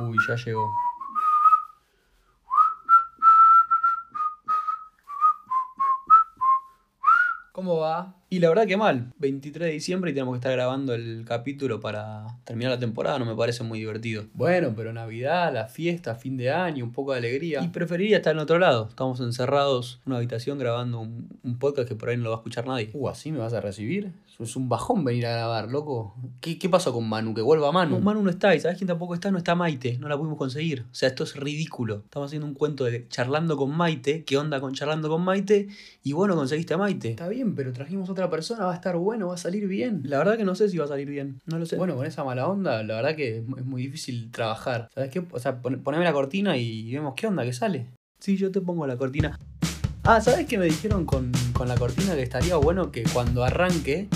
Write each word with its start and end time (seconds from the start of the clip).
Uy, 0.00 0.16
ya 0.26 0.34
llegó. 0.34 0.72
¿Cómo 7.52 7.76
va? 7.78 8.19
Y 8.32 8.38
la 8.38 8.48
verdad 8.48 8.64
que 8.64 8.76
mal. 8.76 9.12
23 9.18 9.66
de 9.66 9.72
diciembre 9.72 10.12
y 10.12 10.14
tenemos 10.14 10.34
que 10.34 10.36
estar 10.36 10.52
grabando 10.52 10.94
el 10.94 11.24
capítulo 11.26 11.80
para 11.80 12.38
terminar 12.44 12.70
la 12.70 12.78
temporada. 12.78 13.18
No 13.18 13.24
me 13.24 13.34
parece 13.34 13.64
muy 13.64 13.80
divertido. 13.80 14.26
Bueno, 14.34 14.72
pero 14.76 14.92
Navidad, 14.92 15.52
la 15.52 15.66
fiesta, 15.66 16.14
fin 16.14 16.36
de 16.36 16.52
año, 16.52 16.84
un 16.84 16.92
poco 16.92 17.10
de 17.10 17.18
alegría. 17.18 17.60
Y 17.60 17.68
preferiría 17.70 18.18
estar 18.18 18.32
en 18.32 18.38
otro 18.38 18.60
lado. 18.60 18.86
Estamos 18.88 19.18
encerrados 19.18 20.00
en 20.06 20.12
una 20.12 20.18
habitación 20.18 20.60
grabando 20.60 21.00
un, 21.00 21.28
un 21.42 21.58
podcast 21.58 21.88
que 21.88 21.96
por 21.96 22.08
ahí 22.08 22.16
no 22.16 22.22
lo 22.22 22.30
va 22.30 22.36
a 22.36 22.38
escuchar 22.38 22.68
nadie. 22.68 22.90
Uh, 22.92 23.08
¿así 23.08 23.32
me 23.32 23.38
vas 23.38 23.52
a 23.52 23.60
recibir? 23.60 24.12
Eso 24.28 24.44
es 24.44 24.54
un 24.54 24.68
bajón 24.68 25.04
venir 25.04 25.26
a 25.26 25.32
grabar, 25.32 25.68
loco. 25.68 26.14
¿Qué, 26.40 26.56
qué 26.56 26.68
pasó 26.68 26.92
con 26.92 27.08
Manu? 27.08 27.34
Que 27.34 27.42
vuelva 27.42 27.72
Manu. 27.72 27.96
No, 27.98 28.00
Manu 28.00 28.22
no 28.22 28.30
está. 28.30 28.54
¿Y 28.54 28.60
sabes 28.60 28.78
quién 28.78 28.86
tampoco 28.86 29.14
está? 29.14 29.32
No 29.32 29.38
está 29.38 29.56
Maite. 29.56 29.98
No 29.98 30.08
la 30.08 30.16
pudimos 30.16 30.38
conseguir. 30.38 30.82
O 30.82 30.94
sea, 30.94 31.08
esto 31.08 31.24
es 31.24 31.34
ridículo. 31.34 32.02
Estamos 32.04 32.28
haciendo 32.28 32.46
un 32.46 32.54
cuento 32.54 32.84
de 32.84 33.08
charlando 33.08 33.56
con 33.56 33.76
Maite. 33.76 34.24
¿Qué 34.24 34.38
onda 34.38 34.60
con 34.60 34.72
charlando 34.72 35.08
con 35.08 35.22
Maite? 35.22 35.66
Y 36.04 36.12
bueno, 36.12 36.36
conseguiste 36.36 36.74
a 36.74 36.78
Maite. 36.78 37.10
Está 37.10 37.28
bien, 37.28 37.56
pero 37.56 37.72
trajimos 37.72 38.08
otra 38.08 38.19
persona. 38.28 38.66
Va 38.66 38.72
a 38.72 38.74
estar 38.74 38.96
bueno, 38.96 39.28
va 39.28 39.34
a 39.34 39.38
salir 39.38 39.66
bien. 39.68 40.02
La 40.04 40.18
verdad 40.18 40.36
que 40.36 40.44
no 40.44 40.54
sé 40.54 40.68
si 40.68 40.76
va 40.76 40.84
a 40.84 40.88
salir 40.88 41.08
bien. 41.08 41.40
No 41.46 41.58
lo 41.58 41.64
sé. 41.64 41.76
Bueno, 41.76 41.94
con 41.96 42.04
esa 42.04 42.24
mala 42.24 42.46
onda, 42.48 42.82
la 42.82 42.96
verdad 42.96 43.14
que 43.16 43.38
es 43.38 43.64
muy 43.64 43.82
difícil 43.82 44.30
trabajar. 44.30 44.88
¿Sabes 44.94 45.10
qué? 45.10 45.24
O 45.30 45.38
sea, 45.38 45.62
pon- 45.62 45.80
poneme 45.82 46.04
la 46.04 46.12
cortina 46.12 46.56
y 46.56 46.92
vemos 46.92 47.14
qué 47.16 47.28
onda, 47.28 47.44
qué 47.44 47.52
sale. 47.52 47.86
Sí, 48.18 48.36
yo 48.36 48.50
te 48.50 48.60
pongo 48.60 48.86
la 48.86 48.96
cortina. 48.96 49.38
Ah, 50.02 50.20
¿sabes 50.20 50.46
qué 50.46 50.58
me 50.58 50.64
dijeron 50.64 51.04
con, 51.06 51.30
con 51.52 51.68
la 51.68 51.76
cortina? 51.76 52.14
Que 52.14 52.22
estaría 52.22 52.56
bueno 52.56 52.90
que 52.90 53.04
cuando 53.12 53.44
arranque 53.44 54.08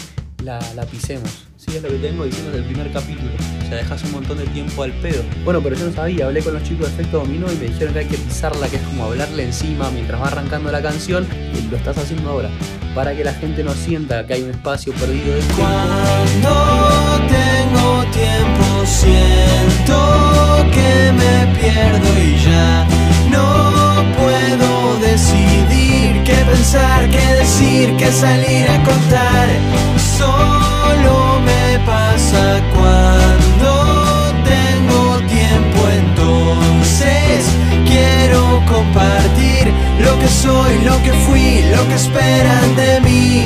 la, 0.45 0.61
la 0.75 0.85
pisemos. 0.85 1.47
Sí, 1.57 1.77
es 1.77 1.83
lo 1.83 1.89
que 1.89 1.97
tengo 1.97 2.25
diciendo 2.25 2.51
desde 2.51 2.67
el 2.67 2.73
primer 2.73 2.93
capítulo. 2.93 3.31
O 3.65 3.67
sea, 3.67 3.79
dejas 3.79 4.05
un 4.05 4.13
montón 4.13 4.37
de 4.39 4.47
tiempo 4.47 4.83
al 4.83 4.93
pedo. 4.93 5.23
Bueno, 5.45 5.63
pero 5.63 5.77
yo 5.77 5.87
no 5.87 5.93
sabía. 5.93 6.27
Hablé 6.27 6.43
con 6.43 6.53
los 6.53 6.63
chicos 6.63 6.87
de 6.89 6.93
Efecto 6.95 7.19
Dominó 7.19 7.51
y 7.51 7.57
me 7.57 7.67
dijeron 7.67 7.95
que 7.95 8.01
hay 8.01 8.07
que 8.07 8.19
pisarla, 8.19 8.69
que 8.69 8.77
es 8.77 8.83
como 8.83 9.05
hablarle 9.05 9.45
encima 9.45 9.91
mientras 9.91 10.21
va 10.21 10.27
arrancando 10.27 10.71
la 10.71 10.83
canción. 10.83 11.27
Y 11.55 11.71
lo 11.71 11.79
estás 11.79 11.97
haciendo 11.97 12.31
ahora. 12.31 12.51
Para 12.95 13.17
que 13.17 13.25
la 13.25 13.33
gente 13.33 13.65
no 13.65 13.73
sienta 13.73 14.27
que 14.27 14.35
hay 14.35 14.43
un 14.43 14.51
espacio 14.51 14.93
perdido 14.93 15.35
de 15.35 15.41
tiempo. 15.41 15.55
Cuando 15.57 17.21
tengo 17.29 18.05
tiempo 18.13 18.85
siento 18.85 20.67
que 20.71 21.13
me 21.13 21.59
pierdo 21.59 22.09
y 22.23 22.45
ya 22.45 22.87
no 23.31 24.05
puedo 24.19 25.01
decidir 25.01 26.23
qué 26.25 26.37
pensar, 26.45 27.09
qué 27.09 27.35
decir, 27.35 27.97
qué 27.97 28.13
salir 28.13 28.69
a 28.69 28.85
contar. 28.85 29.94
Solo 30.19 31.41
me 31.41 31.79
pasa 31.85 32.63
cuando 32.73 34.33
tengo 34.45 35.19
tiempo 35.27 35.81
entonces 35.93 37.45
quiero 37.85 38.63
compartir 38.67 39.73
lo 40.01 40.19
que 40.21 40.29
soy, 40.29 40.85
lo 40.85 41.03
que 41.03 41.13
fui, 41.13 41.63
lo 41.77 41.89
que 41.89 41.95
esperan 41.95 42.77
de 42.77 43.01
mí. 43.01 43.45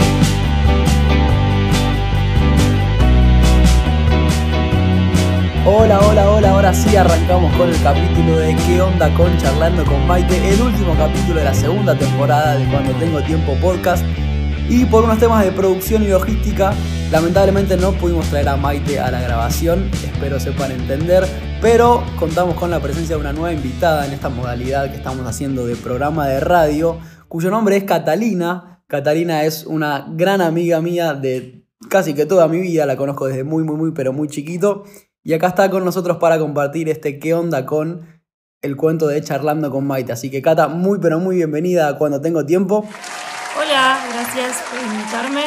Hola, 5.64 6.00
hola, 6.00 6.30
hola, 6.30 6.50
ahora 6.50 6.74
sí 6.74 6.96
arrancamos 6.96 7.54
con 7.56 7.68
el 7.68 7.82
capítulo 7.82 8.38
de 8.38 8.56
¿Qué 8.56 8.80
onda 8.80 9.08
con 9.14 9.36
Charlando 9.38 9.84
con 9.84 10.06
Maite? 10.06 10.36
El 10.54 10.62
último 10.62 10.94
capítulo 10.96 11.38
de 11.40 11.44
la 11.44 11.54
segunda 11.54 11.94
temporada 11.94 12.56
de 12.56 12.64
Cuando 12.66 12.92
Tengo 12.92 13.22
Tiempo 13.22 13.54
Podcast. 13.60 14.04
Y 14.70 14.84
por 14.84 15.02
unos 15.04 15.18
temas 15.18 15.42
de 15.46 15.50
producción 15.50 16.02
y 16.02 16.08
logística, 16.08 16.74
lamentablemente 17.10 17.78
no 17.78 17.92
pudimos 17.92 18.26
traer 18.26 18.50
a 18.50 18.56
Maite 18.58 19.00
a 19.00 19.10
la 19.10 19.18
grabación, 19.18 19.90
espero 20.04 20.38
sepan 20.38 20.72
entender, 20.72 21.24
pero 21.62 22.04
contamos 22.18 22.54
con 22.54 22.70
la 22.70 22.78
presencia 22.78 23.16
de 23.16 23.20
una 23.22 23.32
nueva 23.32 23.54
invitada 23.54 24.06
en 24.06 24.12
esta 24.12 24.28
modalidad 24.28 24.90
que 24.90 24.98
estamos 24.98 25.26
haciendo 25.26 25.66
de 25.66 25.74
programa 25.74 26.28
de 26.28 26.40
radio, 26.40 26.98
cuyo 27.28 27.50
nombre 27.50 27.78
es 27.78 27.84
Catalina. 27.84 28.84
Catalina 28.88 29.44
es 29.44 29.64
una 29.64 30.06
gran 30.10 30.42
amiga 30.42 30.82
mía 30.82 31.14
de 31.14 31.64
casi 31.88 32.12
que 32.12 32.26
toda 32.26 32.46
mi 32.46 32.60
vida, 32.60 32.84
la 32.84 32.98
conozco 32.98 33.26
desde 33.26 33.44
muy, 33.44 33.64
muy, 33.64 33.76
muy, 33.76 33.92
pero 33.92 34.12
muy 34.12 34.28
chiquito. 34.28 34.84
Y 35.24 35.32
acá 35.32 35.48
está 35.48 35.70
con 35.70 35.82
nosotros 35.82 36.18
para 36.18 36.38
compartir 36.38 36.90
este 36.90 37.18
qué 37.18 37.32
onda 37.32 37.64
con 37.64 38.20
el 38.60 38.76
cuento 38.76 39.06
de 39.06 39.22
Charlando 39.22 39.70
con 39.70 39.86
Maite. 39.86 40.12
Así 40.12 40.30
que 40.30 40.42
Cata, 40.42 40.68
muy 40.68 40.98
pero 40.98 41.18
muy 41.20 41.36
bienvenida 41.36 41.96
cuando 41.96 42.20
tengo 42.20 42.44
tiempo. 42.44 42.86
Hola, 43.56 43.98
gracias 44.12 44.62
por 44.70 44.80
invitarme. 44.80 45.42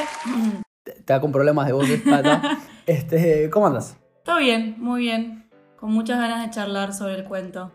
Te 0.84 1.04
da 1.14 1.22
con 1.22 1.32
problemas 1.32 1.68
de 1.68 1.74
voz, 1.74 1.88
Cata. 2.06 2.60
este, 2.86 3.50
¿Cómo 3.50 3.68
andas? 3.68 3.98
Todo 4.24 4.38
bien, 4.38 4.76
muy 4.80 5.02
bien. 5.02 5.50
Con 5.78 5.92
muchas 5.92 6.20
ganas 6.20 6.46
de 6.46 6.52
charlar 6.54 6.94
sobre 6.94 7.16
el 7.16 7.24
cuento. 7.26 7.72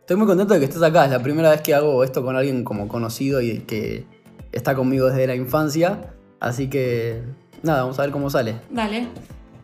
Estoy 0.00 0.16
muy 0.16 0.26
contento 0.26 0.54
de 0.54 0.60
que 0.60 0.66
estés 0.66 0.82
acá. 0.82 1.04
Es 1.04 1.10
la 1.10 1.20
primera 1.22 1.50
vez 1.50 1.60
que 1.60 1.74
hago 1.74 2.02
esto 2.04 2.24
con 2.24 2.36
alguien 2.36 2.64
como 2.64 2.88
conocido 2.88 3.40
y 3.40 3.60
que 3.60 4.06
está 4.52 4.74
conmigo 4.74 5.06
desde 5.06 5.26
la 5.26 5.34
infancia. 5.34 6.14
Así 6.40 6.68
que, 6.68 7.22
nada, 7.62 7.82
vamos 7.82 7.98
a 7.98 8.02
ver 8.02 8.10
cómo 8.10 8.30
sale. 8.30 8.56
Dale. 8.70 9.08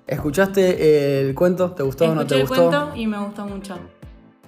¿Escuchaste 0.06 1.21
el 1.28 1.34
cuento? 1.34 1.72
¿Te 1.72 1.83
gustó 1.83 2.04
o 2.04 2.15
no 2.15 2.27
te 2.27 2.37
Escuché 2.38 2.41
el 2.43 2.47
gustó? 2.48 2.69
cuento 2.87 2.97
y 2.97 3.06
me 3.06 3.19
gustó 3.19 3.47
mucho. 3.47 3.78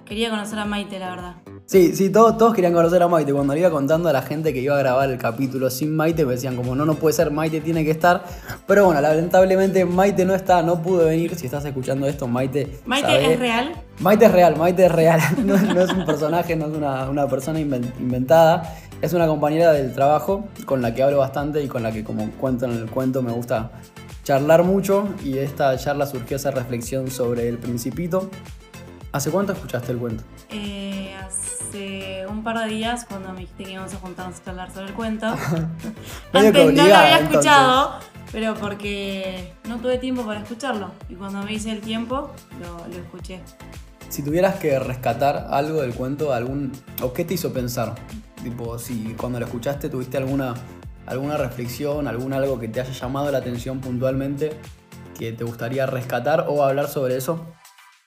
Quería 0.05 0.29
conocer 0.29 0.57
a 0.59 0.65
Maite, 0.65 0.99
la 0.99 1.09
verdad. 1.09 1.35
Sí, 1.69 1.95
sí, 1.95 2.09
todos, 2.09 2.35
todos 2.39 2.55
querían 2.55 2.73
conocer 2.73 3.03
a 3.03 3.07
Maite. 3.07 3.31
Cuando 3.31 3.53
le 3.53 3.59
iba 3.59 3.69
contando 3.69 4.09
a 4.09 4.13
la 4.13 4.23
gente 4.23 4.53
que 4.53 4.59
iba 4.59 4.73
a 4.75 4.79
grabar 4.79 5.07
el 5.11 5.19
capítulo 5.19 5.69
sin 5.69 5.95
Maite, 5.95 6.25
me 6.25 6.31
decían 6.31 6.55
como, 6.55 6.73
no, 6.73 6.83
no 6.83 6.95
puede 6.95 7.13
ser, 7.13 7.29
Maite 7.29 7.61
tiene 7.61 7.85
que 7.85 7.91
estar. 7.91 8.23
Pero 8.65 8.85
bueno, 8.85 8.99
lamentablemente 9.01 9.85
Maite 9.85 10.25
no 10.25 10.33
está, 10.33 10.63
no 10.63 10.81
pudo 10.81 11.05
venir. 11.05 11.35
Si 11.35 11.45
estás 11.45 11.63
escuchando 11.65 12.07
esto, 12.07 12.27
Maite... 12.27 12.79
Maite 12.87 13.07
sabe- 13.07 13.33
es 13.33 13.39
real. 13.39 13.71
Maite 13.99 14.25
es 14.25 14.31
real, 14.31 14.55
Maite 14.57 14.85
es 14.87 14.91
real. 14.91 15.19
No, 15.45 15.57
no 15.57 15.81
es 15.81 15.93
un 15.93 16.05
personaje, 16.07 16.55
no 16.55 16.65
es 16.65 16.73
una, 16.75 17.07
una 17.07 17.27
persona 17.27 17.59
inven- 17.59 17.93
inventada. 17.99 18.75
Es 19.03 19.13
una 19.13 19.27
compañera 19.27 19.71
del 19.71 19.93
trabajo 19.93 20.45
con 20.65 20.81
la 20.81 20.95
que 20.95 21.03
hablo 21.03 21.19
bastante 21.19 21.61
y 21.63 21.67
con 21.67 21.83
la 21.83 21.91
que, 21.91 22.03
como 22.03 22.31
cuento 22.31 22.65
en 22.65 22.71
el 22.71 22.89
cuento, 22.89 23.21
me 23.21 23.31
gusta 23.31 23.69
charlar 24.23 24.63
mucho. 24.63 25.07
Y 25.23 25.33
de 25.33 25.43
esta 25.43 25.77
charla 25.77 26.07
surgió 26.07 26.37
esa 26.37 26.49
reflexión 26.49 27.11
sobre 27.11 27.47
el 27.47 27.59
principito. 27.59 28.27
¿Hace 29.11 29.29
cuánto 29.31 29.53
escuchaste 29.53 29.91
el 29.91 29.97
cuento? 29.99 30.23
Eh, 30.51 31.08
hace 31.69 32.25
un 32.27 32.43
par 32.43 32.57
de 32.59 32.67
días, 32.73 33.05
cuando 33.05 33.31
me 33.33 33.41
dijiste 33.41 33.63
que 33.65 33.71
íbamos 33.73 33.93
a 33.93 33.97
juntarnos 33.97 34.39
a 34.39 34.43
charlar 34.43 34.71
sobre 34.71 34.87
el 34.87 34.93
cuento. 34.93 35.27
Antes 36.33 36.53
no 36.75 36.83
lo 36.87 36.95
había 36.95 37.19
entonces. 37.19 37.21
escuchado, 37.31 37.99
pero 38.31 38.55
porque 38.55 39.53
no 39.67 39.77
tuve 39.77 39.97
tiempo 39.97 40.23
para 40.25 40.39
escucharlo. 40.41 40.91
Y 41.09 41.15
cuando 41.15 41.43
me 41.43 41.53
hice 41.53 41.71
el 41.71 41.81
tiempo, 41.81 42.31
lo, 42.59 42.87
lo 42.87 42.95
escuché. 43.03 43.41
Si 44.09 44.23
tuvieras 44.23 44.55
que 44.55 44.79
rescatar 44.79 45.47
algo 45.51 45.81
del 45.81 45.93
cuento, 45.93 46.33
algún 46.33 46.71
o 47.03 47.13
qué 47.13 47.23
te 47.25 47.35
hizo 47.35 47.53
pensar, 47.53 47.93
tipo 48.43 48.79
si 48.79 49.13
cuando 49.19 49.39
lo 49.39 49.45
escuchaste 49.45 49.89
tuviste 49.89 50.17
alguna 50.17 50.55
alguna 51.05 51.37
reflexión, 51.37 52.07
algún 52.07 52.33
algo 52.33 52.59
que 52.59 52.67
te 52.67 52.81
haya 52.81 52.91
llamado 52.91 53.31
la 53.31 53.39
atención 53.39 53.79
puntualmente 53.79 54.51
que 55.17 55.31
te 55.33 55.43
gustaría 55.43 55.85
rescatar 55.87 56.45
o 56.47 56.63
hablar 56.63 56.87
sobre 56.87 57.17
eso. 57.17 57.45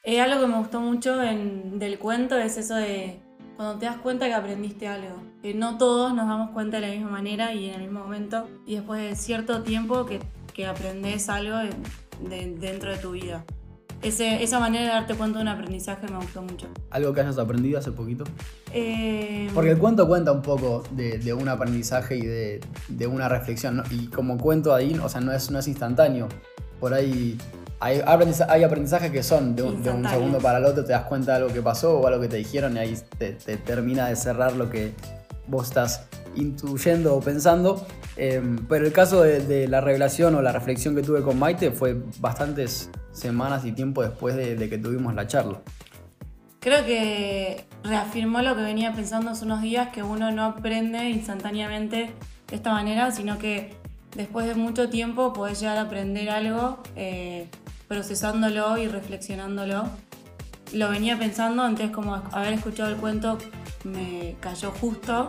Eh, 0.04 0.20
algo 0.20 0.40
que 0.40 0.46
me 0.48 0.58
gustó 0.58 0.80
mucho 0.80 1.22
en- 1.22 1.78
del 1.78 1.98
cuento 1.98 2.36
es 2.36 2.56
eso 2.56 2.74
de 2.74 3.20
cuando 3.62 3.78
te 3.78 3.86
das 3.86 3.96
cuenta 3.98 4.26
que 4.26 4.34
aprendiste 4.34 4.88
algo. 4.88 5.22
Que 5.40 5.54
no 5.54 5.78
todos 5.78 6.12
nos 6.14 6.26
damos 6.26 6.50
cuenta 6.50 6.80
de 6.80 6.88
la 6.88 6.92
misma 6.92 7.10
manera 7.10 7.54
y 7.54 7.68
en 7.68 7.74
el 7.76 7.82
mismo 7.82 8.00
momento. 8.00 8.48
Y 8.66 8.74
después 8.74 9.00
de 9.00 9.14
cierto 9.14 9.62
tiempo 9.62 10.04
que, 10.04 10.20
que 10.52 10.66
aprendes 10.66 11.28
algo 11.28 11.56
de- 11.58 11.70
de- 12.28 12.54
dentro 12.58 12.90
de 12.90 12.96
tu 12.98 13.12
vida. 13.12 13.44
Ese- 14.02 14.42
esa 14.42 14.58
manera 14.58 14.82
de 14.84 14.90
darte 14.90 15.14
cuenta 15.14 15.38
de 15.38 15.42
un 15.42 15.48
aprendizaje 15.48 16.08
me 16.08 16.16
gustó 16.16 16.42
mucho. 16.42 16.66
Algo 16.90 17.12
que 17.14 17.20
hayas 17.20 17.38
aprendido 17.38 17.78
hace 17.78 17.92
poquito. 17.92 18.24
Eh, 18.72 19.48
Porque 19.54 19.70
el 19.70 19.78
cuento 19.78 20.08
cuenta 20.08 20.32
un 20.32 20.42
poco 20.42 20.82
de, 20.90 21.18
de 21.18 21.32
un 21.32 21.48
aprendizaje 21.48 22.16
y 22.16 22.22
de, 22.22 22.60
de 22.88 23.06
una 23.06 23.28
reflexión. 23.28 23.76
¿no? 23.76 23.84
Y 23.92 24.08
como 24.08 24.38
cuento 24.38 24.74
ahí, 24.74 24.98
o 25.00 25.08
sea, 25.08 25.20
no 25.20 25.30
es, 25.32 25.52
no 25.52 25.60
es 25.60 25.68
instantáneo. 25.68 26.28
Por 26.80 26.94
ahí 26.94 27.38
hay, 27.82 28.00
aprendiza- 28.06 28.46
hay 28.48 28.62
aprendizajes 28.64 29.10
que 29.10 29.22
son 29.22 29.56
de, 29.56 29.62
un- 29.62 29.68
de 29.68 29.90
un 29.90 29.96
Instantáneo. 29.96 30.10
segundo 30.18 30.38
para 30.38 30.58
el 30.58 30.64
otro, 30.64 30.84
te 30.84 30.92
das 30.92 31.02
cuenta 31.04 31.32
de 31.32 31.38
algo 31.42 31.52
que 31.52 31.62
pasó 31.62 31.98
o 31.98 32.06
algo 32.06 32.20
que 32.20 32.28
te 32.28 32.36
dijeron 32.36 32.76
y 32.76 32.80
ahí 32.80 32.96
te, 33.18 33.32
te 33.32 33.56
termina 33.56 34.08
de 34.08 34.16
cerrar 34.16 34.52
lo 34.54 34.70
que 34.70 34.92
vos 35.48 35.68
estás 35.68 36.04
intuyendo 36.36 37.16
o 37.16 37.20
pensando. 37.20 37.84
Eh, 38.16 38.40
pero 38.68 38.86
el 38.86 38.92
caso 38.92 39.22
de, 39.22 39.40
de 39.40 39.68
la 39.68 39.80
revelación 39.80 40.34
o 40.34 40.42
la 40.42 40.52
reflexión 40.52 40.94
que 40.94 41.02
tuve 41.02 41.22
con 41.22 41.38
Maite 41.38 41.70
fue 41.72 41.96
bastantes 42.20 42.90
semanas 43.12 43.64
y 43.64 43.72
tiempo 43.72 44.02
después 44.02 44.36
de, 44.36 44.54
de 44.56 44.68
que 44.68 44.78
tuvimos 44.78 45.14
la 45.14 45.26
charla. 45.26 45.58
Creo 46.60 46.84
que 46.84 47.64
reafirmó 47.82 48.40
lo 48.40 48.54
que 48.54 48.62
venía 48.62 48.92
pensando 48.92 49.30
hace 49.32 49.44
unos 49.44 49.62
días, 49.62 49.88
que 49.88 50.02
uno 50.02 50.30
no 50.30 50.44
aprende 50.44 51.10
instantáneamente 51.10 52.10
de 52.48 52.56
esta 52.56 52.70
manera, 52.72 53.10
sino 53.10 53.38
que 53.38 53.74
después 54.14 54.46
de 54.46 54.54
mucho 54.54 54.88
tiempo 54.88 55.32
podés 55.32 55.58
llegar 55.60 55.78
a 55.78 55.82
aprender 55.82 56.30
algo 56.30 56.78
eh, 56.94 57.48
procesándolo 57.92 58.78
y 58.78 58.88
reflexionándolo. 58.88 59.84
Lo 60.72 60.88
venía 60.88 61.18
pensando 61.18 61.62
antes 61.62 61.90
como 61.90 62.14
haber 62.14 62.54
escuchado 62.54 62.88
el 62.88 62.96
cuento 62.96 63.36
me 63.84 64.36
cayó 64.40 64.70
justo 64.70 65.28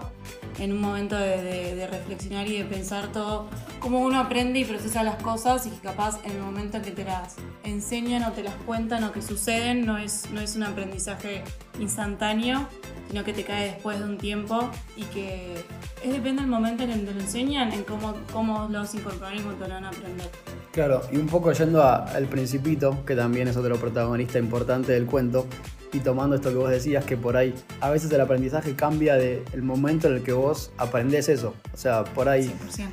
en 0.59 0.71
un 0.71 0.79
momento 0.79 1.17
de, 1.17 1.87
reflexionar 1.91 2.47
y 2.47 2.59
de 2.59 2.65
pensar 2.65 3.07
todo, 3.07 3.49
cómo 3.79 3.99
uno 3.99 4.19
aprende 4.19 4.59
y 4.59 4.65
procesa 4.65 5.03
las 5.03 5.21
cosas 5.21 5.65
y 5.65 5.71
que 5.71 5.79
capaz 5.79 6.19
en 6.23 6.31
el 6.31 6.41
momento 6.41 6.77
en 6.77 6.83
que 6.83 6.91
te 6.91 7.03
las 7.03 7.35
enseñan 7.63 8.23
o 8.23 8.31
te 8.31 8.43
las 8.43 8.55
cuentan 8.65 9.03
o 9.03 9.11
que 9.11 9.21
suceden 9.21 9.85
no 9.85 9.97
es, 9.97 10.29
no 10.31 10.39
es 10.39 10.55
un 10.55 10.63
aprendizaje 10.63 11.43
instantáneo, 11.79 12.67
sino 13.09 13.23
que 13.23 13.33
te 13.33 13.43
cae 13.43 13.71
después 13.71 13.99
de 13.99 14.05
un 14.05 14.17
tiempo 14.17 14.69
y 14.95 15.03
que 15.05 15.55
es 16.03 16.13
depende 16.13 16.43
del 16.43 16.51
momento 16.51 16.83
en 16.83 16.91
el 16.91 16.99
que 17.01 17.07
te 17.07 17.13
lo 17.13 17.19
enseñan, 17.19 17.73
en 17.73 17.83
cómo, 17.83 18.13
cómo 18.31 18.69
lo 18.69 18.79
vas 18.79 18.93
a 18.93 18.97
incorporar 18.97 19.35
y 19.35 19.39
cómo 19.39 19.53
lo 19.53 19.67
van 19.67 19.85
a 19.85 19.89
aprender. 19.89 20.29
Claro, 20.73 21.03
y 21.11 21.17
un 21.17 21.27
poco 21.27 21.51
yendo 21.51 21.83
al 21.83 22.25
Principito, 22.25 23.05
que 23.05 23.15
también 23.15 23.47
es 23.47 23.55
otro 23.55 23.75
protagonista 23.75 24.39
importante 24.39 24.91
del 24.91 25.05
cuento, 25.05 25.45
y 25.93 25.99
tomando 25.99 26.35
esto 26.35 26.49
que 26.49 26.55
vos 26.55 26.71
decías, 26.71 27.05
que 27.05 27.15
por 27.15 27.37
ahí 27.37 27.53
a 27.79 27.91
veces 27.91 28.11
el 28.11 28.19
aprendizaje 28.19 28.73
cambia 28.73 29.13
del 29.13 29.61
momento 29.61 30.07
en 30.07 30.15
el 30.15 30.23
que 30.23 30.33
vos 30.33 30.71
aprendés 30.77 31.29
eso. 31.29 31.53
O 31.71 31.77
sea, 31.77 32.03
por 32.03 32.27
ahí 32.27 32.51
100%. 32.71 32.87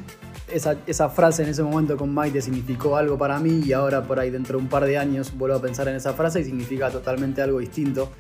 esa, 0.53 0.77
esa 0.87 1.09
frase 1.09 1.43
en 1.43 1.49
ese 1.49 1.63
momento 1.63 1.97
con 1.97 2.13
Maite 2.13 2.43
significó 2.43 2.99
algo 2.99 3.17
para 3.17 3.41
mí 3.41 3.63
y 3.65 3.73
ahora 3.73 4.03
por 4.03 4.21
ahí 4.21 4.29
dentro 4.29 4.59
de 4.59 4.65
un 4.65 4.69
par 4.69 4.85
de 4.85 4.99
años 4.99 5.33
vuelvo 5.35 5.57
a 5.57 5.63
pensar 5.63 5.89
en 5.89 5.97
esa 5.97 6.13
frase 6.13 6.41
y 6.41 6.45
significa 6.45 6.91
totalmente 6.91 7.41
algo 7.41 7.61
distinto. 7.61 8.13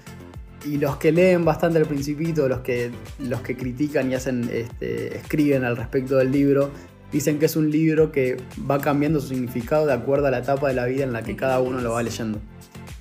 Y 0.64 0.78
los 0.78 0.96
que 0.96 1.12
leen 1.12 1.44
bastante 1.44 1.78
el 1.78 1.86
Principito, 1.86 2.48
los 2.48 2.60
que, 2.60 2.90
los 3.18 3.42
que 3.42 3.58
critican 3.58 4.10
y 4.10 4.14
hacen, 4.14 4.48
este, 4.50 5.18
escriben 5.18 5.64
al 5.64 5.76
respecto 5.76 6.16
del 6.16 6.32
libro, 6.32 6.70
dicen 7.12 7.38
que 7.38 7.46
es 7.46 7.56
un 7.56 7.70
libro 7.70 8.12
que 8.12 8.36
va 8.70 8.78
cambiando 8.78 9.20
su 9.20 9.28
significado 9.28 9.86
de 9.86 9.92
acuerdo 9.92 10.26
a 10.26 10.30
la 10.30 10.38
etapa 10.38 10.68
de 10.68 10.74
la 10.74 10.86
vida 10.86 11.04
en 11.04 11.12
la 11.12 11.22
que 11.22 11.36
cada 11.36 11.60
uno 11.60 11.80
lo 11.80 11.92
va 11.92 12.02
leyendo. 12.02 12.38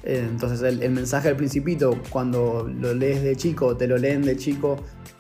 Eh, 0.03 0.25
Entonces 0.29 0.61
el, 0.61 0.81
el 0.81 0.91
mensaje 0.91 1.27
del 1.27 1.37
Principito, 1.37 1.97
cuando 2.09 2.69
lo 2.79 2.93
lees 2.93 3.21
de 3.23 3.35
chico, 3.35 3.75
te 3.75 3.87
lo 3.87 3.97
leen 3.97 4.21
de 4.23 4.37
chico, 4.37 4.77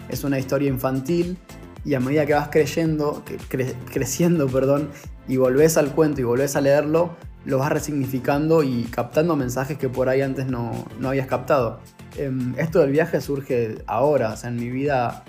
es 0.09 0.23
una 0.23 0.39
historia 0.39 0.69
infantil 0.69 1.37
y 1.85 1.93
a 1.93 1.99
medida 1.99 2.25
que 2.25 2.33
vas 2.33 2.49
creyendo, 2.49 3.23
cre- 3.49 3.75
creciendo 3.91 4.47
perdón, 4.47 4.89
y 5.27 5.37
volvés 5.37 5.77
al 5.77 5.91
cuento 5.93 6.21
y 6.21 6.23
volvés 6.23 6.55
a 6.55 6.61
leerlo, 6.61 7.15
lo 7.45 7.59
vas 7.59 7.71
resignificando 7.71 8.63
y 8.63 8.83
captando 8.85 9.35
mensajes 9.35 9.77
que 9.77 9.87
por 9.89 10.09
ahí 10.09 10.21
antes 10.21 10.47
no, 10.47 10.85
no 10.99 11.09
habías 11.09 11.27
captado. 11.27 11.79
Em, 12.17 12.53
esto 12.57 12.79
del 12.79 12.91
viaje 12.91 13.21
surge 13.21 13.77
ahora, 13.85 14.33
o 14.33 14.37
sea, 14.37 14.49
en 14.49 14.55
mi 14.57 14.69
vida 14.69 15.23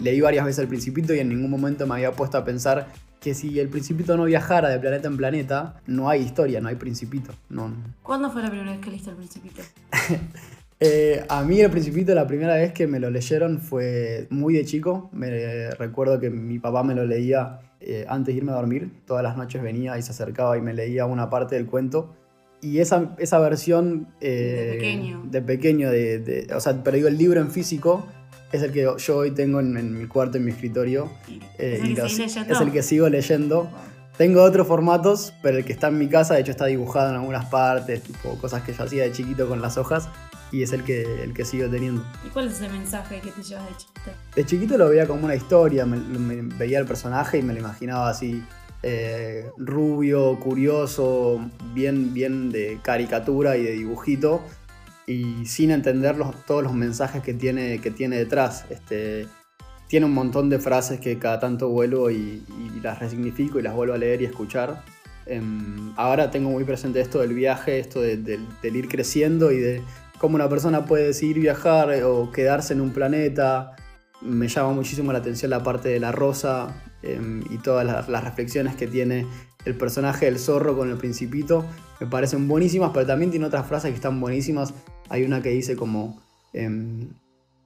leí 0.00 0.20
varias 0.20 0.44
veces 0.44 0.60
el 0.60 0.68
Principito 0.68 1.14
y 1.14 1.20
en 1.20 1.28
ningún 1.30 1.50
momento 1.50 1.86
me 1.86 1.94
había 1.94 2.12
puesto 2.12 2.36
a 2.38 2.44
pensar 2.44 2.88
que 3.26 3.34
si 3.34 3.58
el 3.58 3.68
Principito 3.68 4.16
no 4.16 4.22
viajara 4.26 4.68
de 4.68 4.78
planeta 4.78 5.08
en 5.08 5.16
planeta, 5.16 5.80
no 5.88 6.08
hay 6.08 6.22
historia, 6.22 6.60
no 6.60 6.68
hay 6.68 6.76
Principito. 6.76 7.32
No, 7.48 7.72
¿Cuándo 8.04 8.30
fue 8.30 8.40
la 8.40 8.50
primera 8.50 8.70
vez 8.70 8.80
que 8.80 8.90
leíste 8.90 9.10
el 9.10 9.16
Principito? 9.16 9.62
eh, 10.78 11.24
a 11.28 11.42
mí 11.42 11.60
el 11.60 11.68
Principito 11.70 12.14
la 12.14 12.26
primera 12.28 12.54
vez 12.54 12.72
que 12.72 12.86
me 12.86 13.00
lo 13.00 13.10
leyeron 13.10 13.58
fue 13.60 14.28
muy 14.30 14.54
de 14.54 14.64
chico. 14.64 15.10
Me 15.12 15.70
recuerdo 15.72 16.20
que 16.20 16.30
mi 16.30 16.60
papá 16.60 16.84
me 16.84 16.94
lo 16.94 17.04
leía 17.04 17.58
eh, 17.80 18.04
antes 18.08 18.32
de 18.34 18.38
irme 18.38 18.52
a 18.52 18.54
dormir. 18.56 18.90
Todas 19.06 19.22
las 19.24 19.36
noches 19.36 19.60
venía 19.60 19.98
y 19.98 20.02
se 20.02 20.12
acercaba 20.12 20.56
y 20.56 20.60
me 20.60 20.72
leía 20.72 21.06
una 21.06 21.28
parte 21.28 21.56
del 21.56 21.66
cuento. 21.66 22.14
Y 22.62 22.78
esa, 22.78 23.14
esa 23.18 23.38
versión 23.40 24.08
eh, 24.20 24.66
De 24.68 24.72
pequeño. 24.74 25.22
de 25.24 25.42
pequeño, 25.42 25.90
de, 25.90 26.18
de- 26.20 26.54
o 26.54 26.60
sea, 26.60 26.82
pero 26.84 26.96
digo, 26.96 27.08
el 27.08 27.18
libro 27.18 27.40
en 27.40 27.50
físico 27.50 28.06
es 28.52 28.62
el 28.62 28.72
que 28.72 28.88
yo 28.96 29.16
hoy 29.16 29.30
tengo 29.32 29.60
en, 29.60 29.76
en 29.76 29.98
mi 29.98 30.06
cuarto, 30.06 30.38
en 30.38 30.44
mi 30.44 30.52
escritorio. 30.52 31.10
Eh, 31.58 31.78
¿Es 31.82 31.82
el 31.82 32.20
es 32.52 32.60
el 32.60 32.72
que 32.72 32.82
sigo 32.82 33.08
leyendo. 33.08 33.68
Tengo 34.16 34.42
otros 34.42 34.66
formatos, 34.66 35.34
pero 35.42 35.58
el 35.58 35.64
que 35.66 35.74
está 35.74 35.88
en 35.88 35.98
mi 35.98 36.08
casa, 36.08 36.34
de 36.34 36.40
hecho, 36.40 36.50
está 36.52 36.64
dibujado 36.66 37.10
en 37.10 37.16
algunas 37.16 37.44
partes, 37.46 38.02
tipo 38.02 38.30
cosas 38.38 38.62
que 38.62 38.72
yo 38.72 38.82
hacía 38.84 39.02
de 39.02 39.12
chiquito 39.12 39.46
con 39.46 39.60
las 39.60 39.76
hojas, 39.76 40.08
y 40.50 40.62
es 40.62 40.72
el 40.72 40.84
que, 40.84 41.02
el 41.22 41.34
que 41.34 41.44
sigo 41.44 41.68
teniendo. 41.68 42.02
¿Y 42.24 42.30
cuál 42.30 42.46
es 42.46 42.54
ese 42.54 42.68
mensaje 42.70 43.20
que 43.20 43.30
te 43.30 43.42
llevas 43.42 43.66
de 43.68 43.76
chiquito? 43.76 44.10
De 44.34 44.46
chiquito 44.46 44.78
lo 44.78 44.88
veía 44.88 45.06
como 45.06 45.26
una 45.26 45.34
historia, 45.34 45.84
me, 45.84 45.98
me- 45.98 46.42
veía 46.56 46.78
el 46.78 46.86
personaje 46.86 47.36
y 47.38 47.42
me 47.42 47.52
lo 47.52 47.58
imaginaba 47.60 48.08
así, 48.08 48.42
eh, 48.82 49.50
rubio, 49.58 50.38
curioso, 50.40 51.38
bien, 51.74 52.14
bien 52.14 52.50
de 52.50 52.78
caricatura 52.82 53.58
y 53.58 53.64
de 53.64 53.72
dibujito, 53.72 54.40
y 55.06 55.46
sin 55.46 55.70
entender 55.70 56.16
los- 56.16 56.44
todos 56.46 56.62
los 56.62 56.72
mensajes 56.74 57.22
que 57.22 57.34
tiene, 57.34 57.80
que 57.80 57.90
tiene 57.90 58.16
detrás. 58.16 58.64
Este, 58.70 59.26
tiene 59.88 60.06
un 60.06 60.12
montón 60.14 60.48
de 60.50 60.58
frases 60.58 60.98
que 61.00 61.18
cada 61.18 61.38
tanto 61.38 61.68
vuelvo 61.68 62.10
y, 62.10 62.42
las 62.82 62.98
resignifico 62.98 63.58
y 63.58 63.62
las 63.62 63.74
vuelvo 63.74 63.94
a 63.94 63.98
leer 63.98 64.20
y 64.22 64.24
escuchar. 64.24 64.82
Em, 65.26 65.92
ahora 65.96 66.30
tengo 66.30 66.50
muy 66.50 66.64
presente 66.64 67.00
esto 67.00 67.20
del 67.20 67.34
viaje, 67.34 67.78
esto 67.78 68.00
de- 68.00 68.16
del- 68.16 68.46
ir 68.76 68.88
creciendo 68.88 69.50
y 69.52 69.58
de 69.58 69.82
cómo 70.18 70.34
una 70.36 70.48
persona 70.48 70.84
puede 70.84 71.06
decidir 71.06 71.40
viajar 71.40 71.90
o 72.04 72.30
quedarse 72.32 72.74
en 72.74 72.80
un 72.80 72.90
planeta. 72.90 73.72
Me 74.22 74.48
llama 74.48 74.72
muchísimo 74.72 75.12
la 75.12 75.18
atención 75.18 75.50
la 75.50 75.62
parte 75.62 75.88
de 75.88 76.00
la 76.00 76.10
rosa 76.12 76.82
em, 77.02 77.42
y 77.50 77.58
todas 77.58 77.84
las, 77.86 78.08
las 78.08 78.24
reflexiones 78.24 78.74
que 78.74 78.86
tiene 78.88 79.26
el 79.64 79.74
personaje 79.76 80.26
del 80.26 80.38
zorro 80.40 80.76
con 80.76 80.90
el 80.90 80.96
principito. 80.96 81.64
Me 82.00 82.06
parecen 82.08 82.48
buenísimas, 82.48 82.90
pero 82.92 83.06
también 83.06 83.30
tiene 83.30 83.46
otras 83.46 83.66
frases 83.66 83.90
que 83.90 83.96
están 83.96 84.20
buenísimas. 84.20 84.74
Hay 85.08 85.24
una 85.24 85.42
que 85.42 85.50
dice 85.50 85.76
como 85.76 86.20
em, 86.52 87.10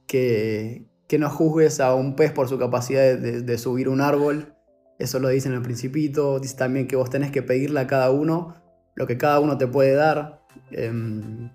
que, 0.07 0.83
que 1.07 1.17
no 1.19 1.29
juzgues 1.29 1.79
a 1.79 1.95
un 1.95 2.15
pez 2.15 2.31
por 2.31 2.47
su 2.49 2.57
capacidad 2.59 3.01
de, 3.01 3.17
de- 3.17 3.41
de 3.41 3.57
subir 3.57 3.89
un 3.89 4.01
árbol. 4.01 4.53
Eso 4.99 5.19
lo 5.19 5.29
dice 5.29 5.47
en 5.47 5.55
el 5.55 5.61
principito. 5.61 6.39
Dice 6.39 6.55
también 6.57 6.87
que 6.87 6.95
vos 6.95 7.09
tenés 7.09 7.31
que 7.31 7.41
pedirle 7.41 7.79
a 7.79 7.87
cada 7.87 8.11
uno 8.11 8.55
lo 8.95 9.07
que 9.07 9.17
cada 9.17 9.39
uno 9.39 9.57
te 9.57 9.67
puede 9.67 9.93
dar. 9.93 10.41
Em, 10.71 11.49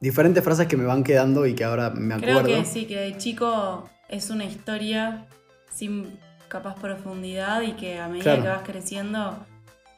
diferentes 0.00 0.42
frases 0.42 0.66
que 0.66 0.76
me 0.76 0.84
van 0.84 1.04
quedando 1.04 1.46
y 1.46 1.54
que 1.54 1.64
ahora 1.64 1.90
me 1.90 2.14
acuerdo. 2.14 2.42
Creo 2.42 2.58
que 2.58 2.64
sí, 2.64 2.86
que 2.86 2.96
de 2.98 3.16
chico 3.16 3.88
es 4.08 4.30
una 4.30 4.44
historia 4.44 5.26
sin 5.70 6.18
capaz 6.48 6.74
profundidad 6.74 7.62
y 7.62 7.72
que 7.72 7.98
a 7.98 8.08
medida 8.08 8.24
Claro. 8.24 8.42
que 8.42 8.48
vas 8.48 8.62
creciendo 8.62 9.46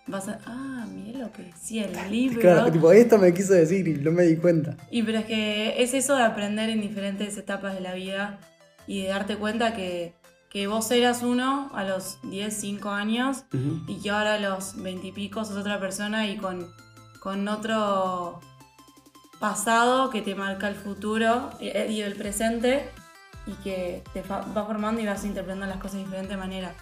vas 0.07 0.29
a. 0.29 0.39
Ah, 0.47 0.87
mirá 0.93 1.21
lo 1.21 1.33
que 1.33 1.43
decía 1.45 1.87
el 1.87 2.11
libro. 2.11 2.41
Claro, 2.41 2.71
tipo, 2.71 2.93
esto 2.93 3.19
me 3.19 3.33
quiso 3.33 3.55
decir 3.55 3.87
y 3.89 3.95
no 3.95 4.11
me 4.11 4.25
di 4.25 4.37
cuenta. 4.37 4.77
Y 4.91 5.03
pero 5.03 5.19
es 5.19 5.25
que 5.27 5.83
es 5.83 5.95
eso 5.95 6.17
de 6.17 6.23
aprender 6.23 6.71
en 6.71 6.81
diferentes 6.81 7.37
etapas 7.37 7.75
de 7.75 7.81
la 7.81 7.95
vida 7.95 8.39
y 8.87 9.03
de 9.03 9.09
darte 9.09 9.37
cuenta 9.37 9.75
que, 9.75 10.15
que 10.51 10.67
vos 10.67 10.91
eras 10.91 11.23
uno 11.23 11.71
a 11.75 11.85
los 11.85 12.19
10, 12.23 12.55
5 12.55 12.91
años 12.91 13.45
y 13.89 14.01
que 14.01 14.11
ahora 14.11 14.35
a 14.35 14.39
los 14.39 14.81
20 14.83 15.07
y 15.07 15.13
pico 15.13 15.45
sos 15.45 15.57
otra 15.57 15.81
persona 15.81 16.29
y 16.29 16.37
con, 16.37 16.69
con 17.21 17.49
otro 17.49 18.41
pasado 19.41 20.11
que 20.11 20.23
te 20.23 20.35
marca 20.35 20.69
el 20.69 20.75
futuro 20.75 21.51
eh, 21.61 21.89
y 21.91 22.03
el 22.03 22.15
presente 22.15 22.89
y 23.47 23.53
que 23.63 24.03
te 24.13 24.23
va 24.23 24.65
formando 24.65 25.01
y 25.01 25.07
vas 25.07 25.25
interpretando 25.25 25.67
las 25.67 25.79
cosas 25.79 25.99
de 25.99 26.05
diferente 26.05 26.37
manera. 26.37 26.75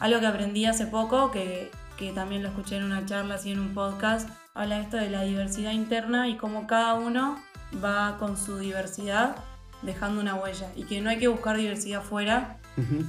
Algo 0.00 0.18
que 0.18 0.26
aprendí 0.26 0.64
hace 0.66 0.86
poco, 0.86 1.30
que, 1.30 1.70
que 1.98 2.12
también 2.12 2.42
lo 2.42 2.48
escuché 2.48 2.76
en 2.76 2.84
una 2.84 3.04
charla, 3.06 3.36
así 3.36 3.52
en 3.52 3.60
un 3.60 3.74
podcast, 3.74 4.28
habla 4.54 4.80
esto 4.80 4.96
de 4.96 5.10
la 5.10 5.22
diversidad 5.22 5.72
interna 5.72 6.28
y 6.28 6.36
cómo 6.36 6.66
cada 6.66 6.94
uno 6.94 7.38
va 7.82 8.16
con 8.18 8.36
su 8.36 8.58
diversidad 8.58 9.36
dejando 9.82 10.20
una 10.20 10.34
huella. 10.34 10.68
Y 10.76 10.84
que 10.84 11.00
no 11.00 11.10
hay 11.10 11.18
que 11.18 11.28
buscar 11.28 11.56
diversidad 11.56 12.02
fuera, 12.02 12.58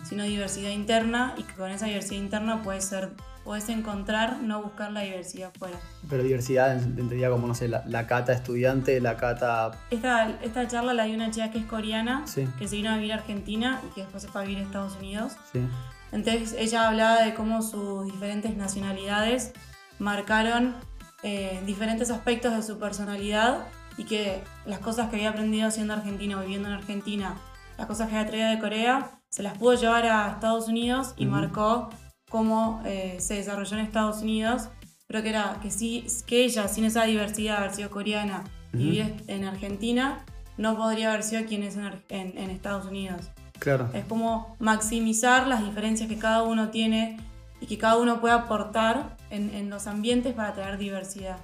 sino 0.03 0.23
diversidad 0.23 0.71
interna 0.71 1.35
y 1.37 1.43
que 1.43 1.53
con 1.53 1.69
esa 1.69 1.85
diversidad 1.85 2.19
interna 2.21 2.61
puedes 2.63 2.83
ser, 2.83 3.11
puedes 3.45 3.69
encontrar, 3.69 4.39
no 4.41 4.61
buscar 4.61 4.91
la 4.91 5.01
diversidad 5.01 5.51
fuera. 5.57 5.77
Pero 6.09 6.23
diversidad 6.23 6.73
entendía 6.73 7.29
como, 7.29 7.47
no 7.47 7.55
sé, 7.55 7.67
la, 7.67 7.83
la 7.87 8.07
cata 8.07 8.33
estudiante, 8.33 8.99
la 8.99 9.15
cata... 9.15 9.71
Esta, 9.91 10.31
esta 10.41 10.67
charla 10.67 10.93
la 10.93 11.03
dio 11.05 11.15
una 11.15 11.31
chica 11.31 11.51
que 11.51 11.59
es 11.59 11.65
coreana, 11.65 12.23
Sí, 12.25 12.47
que 12.57 12.67
se 12.67 12.75
vino 12.75 12.89
a 12.91 12.95
vivir 12.95 13.13
a 13.13 13.15
Argentina 13.15 13.79
y 13.89 13.93
que 13.93 14.01
después 14.01 14.23
se 14.23 14.29
fue 14.29 14.41
a 14.41 14.43
vivir 14.43 14.59
a 14.59 14.65
Estados 14.65 14.95
Unidos. 14.97 15.33
sí. 15.51 15.61
Entonces 16.13 16.55
ella 16.57 16.87
hablaba 16.87 17.23
de 17.23 17.33
cómo 17.33 17.61
sus 17.61 18.05
diferentes 18.05 18.55
nacionalidades 18.55 19.51
marcaron 19.99 20.75
eh, 21.23 21.61
diferentes 21.65 22.09
aspectos 22.11 22.55
de 22.55 22.61
su 22.63 22.77
personalidad 22.79 23.65
y 23.97 24.05
que 24.05 24.43
las 24.65 24.79
cosas 24.79 25.09
que 25.09 25.17
había 25.17 25.29
aprendido 25.29 25.69
siendo 25.71 25.93
argentino, 25.93 26.39
viviendo 26.41 26.67
en 26.69 26.75
Argentina, 26.75 27.35
las 27.77 27.87
cosas 27.87 28.09
que 28.09 28.15
había 28.17 28.27
traído 28.29 28.49
de 28.49 28.59
Corea, 28.59 29.11
se 29.29 29.43
las 29.43 29.57
pudo 29.57 29.73
llevar 29.75 30.05
a 30.05 30.31
Estados 30.31 30.67
Unidos 30.67 31.13
y 31.17 31.25
Ujú. 31.25 31.35
marcó 31.35 31.89
cómo 32.29 32.81
eh, 32.85 33.17
se 33.19 33.35
desarrolló 33.35 33.77
en 33.77 33.85
Estados 33.85 34.21
Unidos, 34.21 34.69
pero 35.07 35.21
que 35.23 35.29
era 35.29 35.59
que, 35.61 35.71
sí, 35.71 36.05
que 36.27 36.43
ella, 36.45 36.67
sin 36.67 36.85
esa 36.85 37.03
diversidad, 37.05 37.57
haber 37.57 37.73
sido 37.73 37.89
coreana 37.89 38.43
y 38.73 38.77
Ujú. 38.77 38.83
vivir 38.85 39.23
en 39.27 39.45
Argentina, 39.45 40.23
no 40.57 40.75
podría 40.77 41.09
haber 41.09 41.23
sido 41.23 41.45
quien 41.45 41.63
es 41.63 41.77
en, 41.77 42.03
en- 42.09 42.37
en 42.37 42.49
Estados 42.49 42.85
Unidos. 42.85 43.29
Claro. 43.63 43.89
Es 43.93 44.03
como 44.05 44.57
maximizar 44.59 45.47
las 45.47 45.63
diferencias 45.63 46.09
que 46.09 46.19
cada 46.19 46.43
uno 46.43 46.69
tiene 46.69 47.17
y 47.61 47.65
que 47.65 47.77
cada 47.77 47.97
uno 47.97 48.19
puede 48.19 48.33
aportar 48.33 49.15
en, 49.29 49.49
en 49.55 49.69
los 49.69 49.87
ambientes 49.87 50.33
para 50.33 50.53
traer 50.53 50.77
diversidad. 50.77 51.37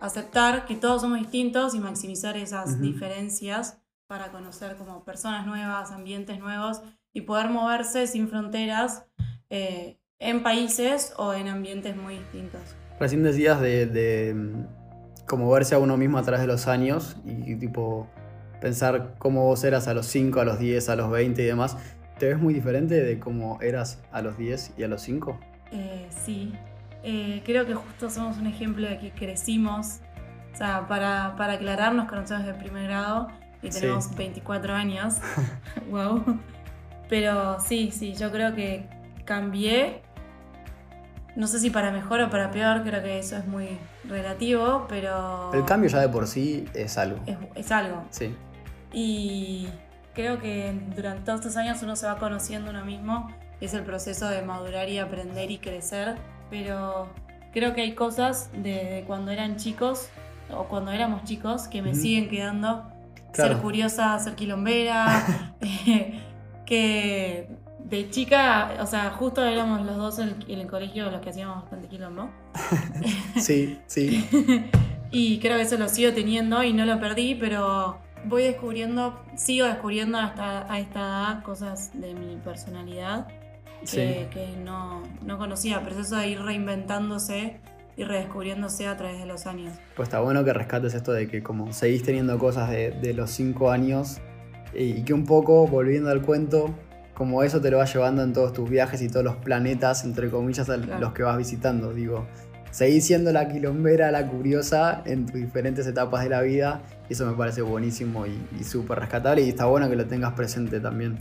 Aceptar 0.00 0.64
que 0.64 0.76
todos 0.76 1.02
somos 1.02 1.18
distintos 1.18 1.74
y 1.74 1.80
maximizar 1.80 2.36
esas 2.36 2.74
Ujú. 2.74 2.82
diferencias 2.82 3.78
para 4.06 4.30
conocer 4.30 4.76
como 4.76 5.02
personas 5.04 5.44
nuevas, 5.44 5.90
ambientes 5.90 6.38
nuevos 6.38 6.82
y 7.12 7.22
poder 7.22 7.50
moverse 7.50 8.06
sin 8.06 8.28
fronteras 8.28 9.04
eh, 9.50 9.98
en 10.20 10.44
países 10.44 11.12
o 11.16 11.34
en 11.34 11.48
ambientes 11.48 11.96
muy 11.96 12.18
distintos. 12.18 12.60
Recién 13.00 13.24
decías 13.24 13.60
de, 13.60 13.86
de, 13.86 14.34
mm, 14.34 15.26
como 15.26 15.50
verse 15.50 15.74
a 15.74 15.78
uno 15.78 15.96
mismo 15.96 16.18
a 16.18 16.22
través 16.22 16.42
de 16.42 16.46
los 16.46 16.68
años 16.68 17.16
y, 17.24 17.56
tipo 17.56 18.08
pensar 18.60 19.14
cómo 19.18 19.44
vos 19.44 19.64
eras 19.64 19.88
a 19.88 19.94
los 19.94 20.06
5, 20.06 20.40
a 20.40 20.44
los 20.44 20.58
10, 20.58 20.88
a 20.88 20.96
los 20.96 21.10
20 21.10 21.42
y 21.42 21.44
demás, 21.46 21.76
¿te 22.18 22.26
ves 22.28 22.38
muy 22.38 22.52
diferente 22.54 22.94
de 23.02 23.18
cómo 23.18 23.58
eras 23.62 24.00
a 24.12 24.22
los 24.22 24.36
10 24.36 24.72
y 24.76 24.82
a 24.84 24.88
los 24.88 25.02
5? 25.02 25.38
Eh, 25.72 26.06
sí, 26.24 26.52
Eh, 27.02 27.40
creo 27.46 27.64
que 27.64 27.74
justo 27.74 28.10
somos 28.10 28.36
un 28.36 28.46
ejemplo 28.46 28.86
de 28.86 28.98
que 28.98 29.10
crecimos. 29.10 30.00
O 30.52 30.56
sea, 30.56 30.86
para, 30.86 31.34
para 31.38 31.54
aclarar, 31.54 31.94
nos 31.94 32.06
conocemos 32.10 32.44
de 32.44 32.52
primer 32.52 32.84
grado 32.88 33.28
y 33.62 33.72
Sí. 33.72 33.80
tenemos 33.80 34.14
24 34.14 34.74
años. 34.74 35.14
wow. 35.90 36.22
Pero 37.08 37.58
sí, 37.60 37.90
sí, 37.90 38.12
yo 38.14 38.30
creo 38.30 38.54
que 38.54 38.86
cambié. 39.24 40.02
No 41.36 41.46
sé 41.46 41.58
si 41.58 41.70
para 41.70 41.90
mejor 41.90 42.20
o 42.20 42.28
para 42.28 42.50
peor, 42.50 42.82
creo 42.82 43.02
que 43.02 43.18
eso 43.18 43.36
es 43.38 43.46
muy 43.46 43.78
relativo, 44.06 44.84
pero 44.88 45.50
El 45.54 45.64
cambio 45.64 45.88
ya 45.88 46.00
de 46.00 46.08
por 46.10 46.26
sí 46.26 46.66
es 46.74 46.98
algo. 46.98 47.18
es, 47.26 47.36
es 47.54 47.72
algo. 47.72 48.04
Sí, 48.10 48.34
Y 48.92 49.68
creo 50.14 50.40
que 50.40 50.74
durante 50.94 51.22
todos 51.24 51.40
estos 51.40 51.56
años 51.56 51.82
uno 51.82 51.96
se 51.96 52.06
va 52.06 52.18
conociendo 52.18 52.70
uno 52.70 52.84
mismo. 52.84 53.28
Es 53.60 53.74
el 53.74 53.82
proceso 53.82 54.28
de 54.28 54.42
madurar 54.42 54.88
y 54.88 54.98
aprender 54.98 55.50
y 55.50 55.58
crecer. 55.58 56.16
Pero 56.50 57.08
creo 57.52 57.74
que 57.74 57.82
hay 57.82 57.94
cosas 57.94 58.50
de, 58.52 59.04
cuando 59.06 59.30
eran 59.30 59.56
chicos 59.56 60.08
o 60.52 60.64
cuando 60.64 60.90
éramos 60.90 61.24
chicos 61.24 61.68
que 61.68 61.82
me 61.82 61.94
siguen 61.94 62.28
quedando. 62.28 62.90
Claro. 63.32 63.54
Ser 63.54 63.62
curiosa, 63.62 64.18
ser 64.18 64.34
quilombera. 64.34 65.54
eh, 65.60 66.20
que 66.66 67.48
de 67.78 68.10
chica, 68.10 68.76
o 68.80 68.86
sea, 68.86 69.10
justo 69.10 69.44
éramos 69.44 69.84
los 69.84 69.96
dos 69.96 70.18
en 70.20 70.28
el, 70.28 70.36
en 70.48 70.60
el 70.60 70.66
colegio 70.66 71.10
los 71.10 71.20
que 71.20 71.30
hacíamos 71.30 71.62
bastante 71.62 71.88
quilombo. 71.88 72.30
sí, 73.36 73.78
sí. 73.86 74.28
Y 75.12 75.40
creo 75.40 75.56
que 75.56 75.62
eso 75.62 75.76
lo 75.76 75.88
sigo 75.88 76.12
teniendo 76.12 76.62
y 76.62 76.72
no 76.72 76.84
lo 76.86 77.00
perdí, 77.00 77.34
pero 77.34 77.98
voy 78.26 78.42
descubriendo, 78.44 79.20
sigo 79.36 79.66
descubriendo 79.66 80.18
hasta 80.18 80.72
a 80.72 80.78
esta 80.80 81.00
edad 81.00 81.42
cosas 81.42 81.90
de 81.94 82.14
mi 82.14 82.36
personalidad 82.36 83.28
sí. 83.84 84.26
que, 84.30 84.54
no, 84.62 85.02
no 85.24 85.38
conocía, 85.38 85.80
pero 85.82 85.98
es 85.98 86.06
eso 86.06 86.16
de 86.16 86.28
ir 86.28 86.40
reinventándose 86.42 87.60
y 87.96 88.04
redescubriéndose 88.04 88.86
a 88.86 88.96
través 88.96 89.18
de 89.18 89.26
los 89.26 89.46
años. 89.46 89.74
Pues 89.96 90.08
está 90.08 90.20
bueno 90.20 90.44
que 90.44 90.52
rescates 90.52 90.94
esto 90.94 91.12
de 91.12 91.28
que 91.28 91.42
como 91.42 91.72
seguís 91.72 92.02
teniendo 92.02 92.38
cosas 92.38 92.70
de, 92.70 92.90
de 92.92 93.14
los 93.14 93.30
5 93.30 93.70
años 93.70 94.18
y 94.74 95.02
que 95.02 95.12
un 95.12 95.26
poco, 95.26 95.66
volviendo 95.66 96.10
al 96.10 96.22
cuento, 96.22 96.74
como 97.14 97.42
eso 97.42 97.60
te 97.60 97.70
lo 97.70 97.78
vas 97.78 97.92
llevando 97.92 98.22
en 98.22 98.32
todos 98.32 98.52
tus 98.52 98.70
viajes 98.70 99.02
y 99.02 99.08
todos 99.08 99.24
los 99.24 99.36
planetas, 99.36 100.04
entre 100.04 100.30
comillas, 100.30 100.66
Claro. 100.66 100.98
los 101.00 101.12
que 101.12 101.22
vas 101.22 101.36
visitando. 101.36 101.92
Digo, 101.92 102.26
seguís 102.70 103.06
siendo 103.06 103.32
la 103.32 103.48
quilombera, 103.48 104.10
la 104.10 104.26
curiosa 104.26 105.02
en 105.04 105.26
tus 105.26 105.36
diferentes 105.40 105.86
etapas 105.86 106.22
de 106.24 106.30
la 106.30 106.42
vida 106.42 106.82
y 107.08 107.12
eso 107.14 107.26
me 107.26 107.36
parece 107.36 107.62
buenísimo 107.62 108.26
y, 108.26 108.38
y 108.58 108.64
súper 108.64 109.00
rescatable 109.00 109.42
y 109.42 109.48
está 109.48 109.66
bueno 109.66 109.88
que 109.88 109.96
lo 109.96 110.06
tengas 110.06 110.32
presente 110.34 110.80
también. 110.80 111.18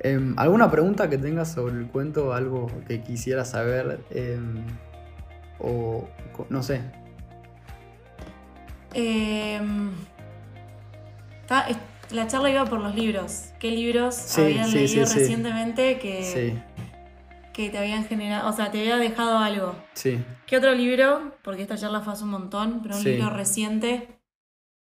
Em, 0.00 0.34
¿Alguna 0.38 0.70
pregunta 0.70 1.08
que 1.08 1.18
tengas 1.18 1.52
sobre 1.52 1.74
el 1.74 1.86
cuento? 1.86 2.32
¿Algo 2.32 2.66
que 2.88 3.02
quisieras 3.02 3.50
saber? 3.50 4.00
Em, 4.10 4.64
o 5.60 6.08
no 6.50 6.62
sé, 6.62 6.80
Em, 8.94 9.90
la 12.10 12.26
charla 12.26 12.50
iba 12.50 12.64
por 12.64 12.80
los 12.80 12.94
libros. 12.94 13.50
¿Qué 13.58 13.70
libros 13.70 14.14
Sí, 14.14 14.40
habían 14.42 14.68
sí, 14.68 14.74
leído 14.74 15.06
sí, 15.06 15.18
recientemente 15.18 15.98
que, 15.98 16.22
Sí, 16.22 16.62
que 17.52 17.70
te 17.70 17.78
habían 17.78 18.04
generado, 18.04 18.48
o 18.48 18.52
sea, 18.52 18.70
te 18.70 18.80
había 18.80 18.96
dejado 18.96 19.38
algo? 19.38 19.74
sí. 19.94 20.18
¿Qué 20.46 20.58
otro 20.58 20.74
libro? 20.74 21.32
Porque 21.42 21.62
esta 21.62 21.76
charla 21.78 22.00
fue 22.02 22.12
hace 22.12 22.24
un 22.24 22.30
montón, 22.30 22.80
pero 22.82 22.96
un 22.96 23.02
Sí. 23.02 23.10
libro 23.10 23.30
reciente 23.30 24.18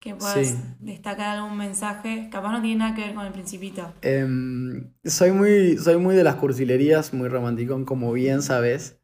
que 0.01 0.13
puedas 0.13 0.48
Sí. 0.50 0.55
destacar 0.79 1.38
algún 1.38 1.58
mensaje. 1.58 2.27
Capaz 2.29 2.51
no 2.51 2.62
tiene 2.62 2.79
nada 2.79 2.96
que 2.96 3.01
ver 3.01 3.13
con 3.13 3.25
el 3.25 3.32
principito. 3.32 3.93
Em, 4.01 4.91
soy, 5.05 5.32
muy, 5.32 5.77
soy 5.77 5.96
muy 5.98 6.15
de 6.15 6.25
las 6.25 6.36
cursilerías, 6.36 7.13
muy 7.13 7.29
romanticón, 7.29 7.86
como 7.86 8.12
bien 8.12 8.41
sabes. 8.41 9.00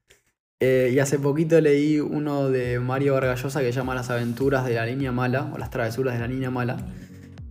Eh, 0.59 0.91
y 0.93 0.99
hace 0.99 1.17
poquito 1.17 1.61
leí 1.61 2.01
uno 2.01 2.49
de 2.49 2.81
Mario 2.81 3.13
Vargallosa 3.13 3.61
que 3.61 3.67
se 3.67 3.79
llama 3.79 3.95
Las 3.95 4.09
aventuras 4.09 4.65
de 4.65 4.73
la 4.73 4.85
niña 4.85 5.13
mala, 5.13 5.49
o 5.53 5.57
las 5.57 5.69
travesuras 5.69 6.15
de 6.15 6.19
la 6.19 6.27
niña 6.27 6.51
mala, 6.51 6.75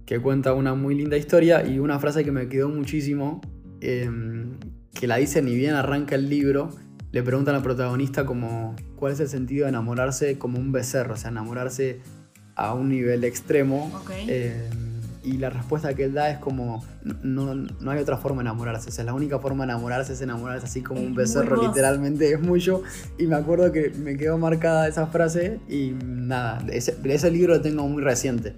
que 0.05 0.21
cuenta 0.21 0.53
una 0.53 0.75
muy 0.75 0.95
linda 0.95 1.17
historia 1.17 1.67
y 1.67 1.79
una 1.79 1.99
frase 1.99 2.23
que 2.25 2.33
me 2.33 2.49
quedó 2.51 2.69
muchísimo, 2.69 3.41
em, 3.81 4.59
que 4.95 5.07
la 5.07 5.17
dice 5.17 5.43
ni 5.43 5.55
bien 5.55 5.75
arranca 5.75 6.15
el 6.15 6.29
libro, 6.29 6.71
le 7.13 7.23
preguntan 7.23 7.55
al 7.55 7.63
protagonista 7.63 8.27
como 8.27 8.77
cuál 8.97 9.13
es 9.13 9.21
el 9.21 9.29
sentido 9.29 9.65
de 9.65 9.71
enamorarse 9.71 10.39
como 10.39 10.59
un 10.59 10.73
becerro, 10.73 11.15
o 11.15 11.17
sea, 11.17 11.31
enamorarse 11.31 12.01
a 12.55 12.75
un 12.75 12.89
nivel 12.91 13.25
extremo. 13.25 13.91
Eh, 14.27 14.69
y 15.25 15.37
la 15.39 15.51
respuesta 15.51 15.95
que 15.95 16.05
él 16.05 16.15
da 16.15 16.31
es 16.31 16.39
como, 16.39 16.85
no, 17.23 17.55
no 17.55 17.91
hay 17.91 17.99
otra 17.99 18.17
forma 18.17 18.43
de 18.43 18.49
enamorarse. 18.49 18.89
O 18.89 18.93
sea, 18.93 19.05
la 19.05 19.15
única 19.15 19.39
forma 19.39 19.65
de 19.67 19.73
enamorarse 19.73 20.13
es 20.13 20.21
enamorarse 20.21 20.67
así 20.67 20.83
como 20.83 21.01
Es 21.01 21.07
un 21.07 21.13
muy 21.13 21.19
becerro, 21.19 21.63
literalmente 21.63 22.33
es 22.33 22.41
mucho. 22.41 22.83
Y 23.19 23.27
me 23.27 23.37
acuerdo 23.37 23.73
que 23.73 23.91
me 23.91 24.17
quedó 24.17 24.39
marcada 24.39 24.89
esa 24.89 25.07
frase 25.07 25.61
y 25.69 25.93
nada, 26.05 26.65
ese, 26.71 26.97
ese 27.05 27.31
libro 27.31 27.55
lo 27.55 27.61
tengo 27.61 27.87
muy 27.89 28.03
reciente. 28.03 28.57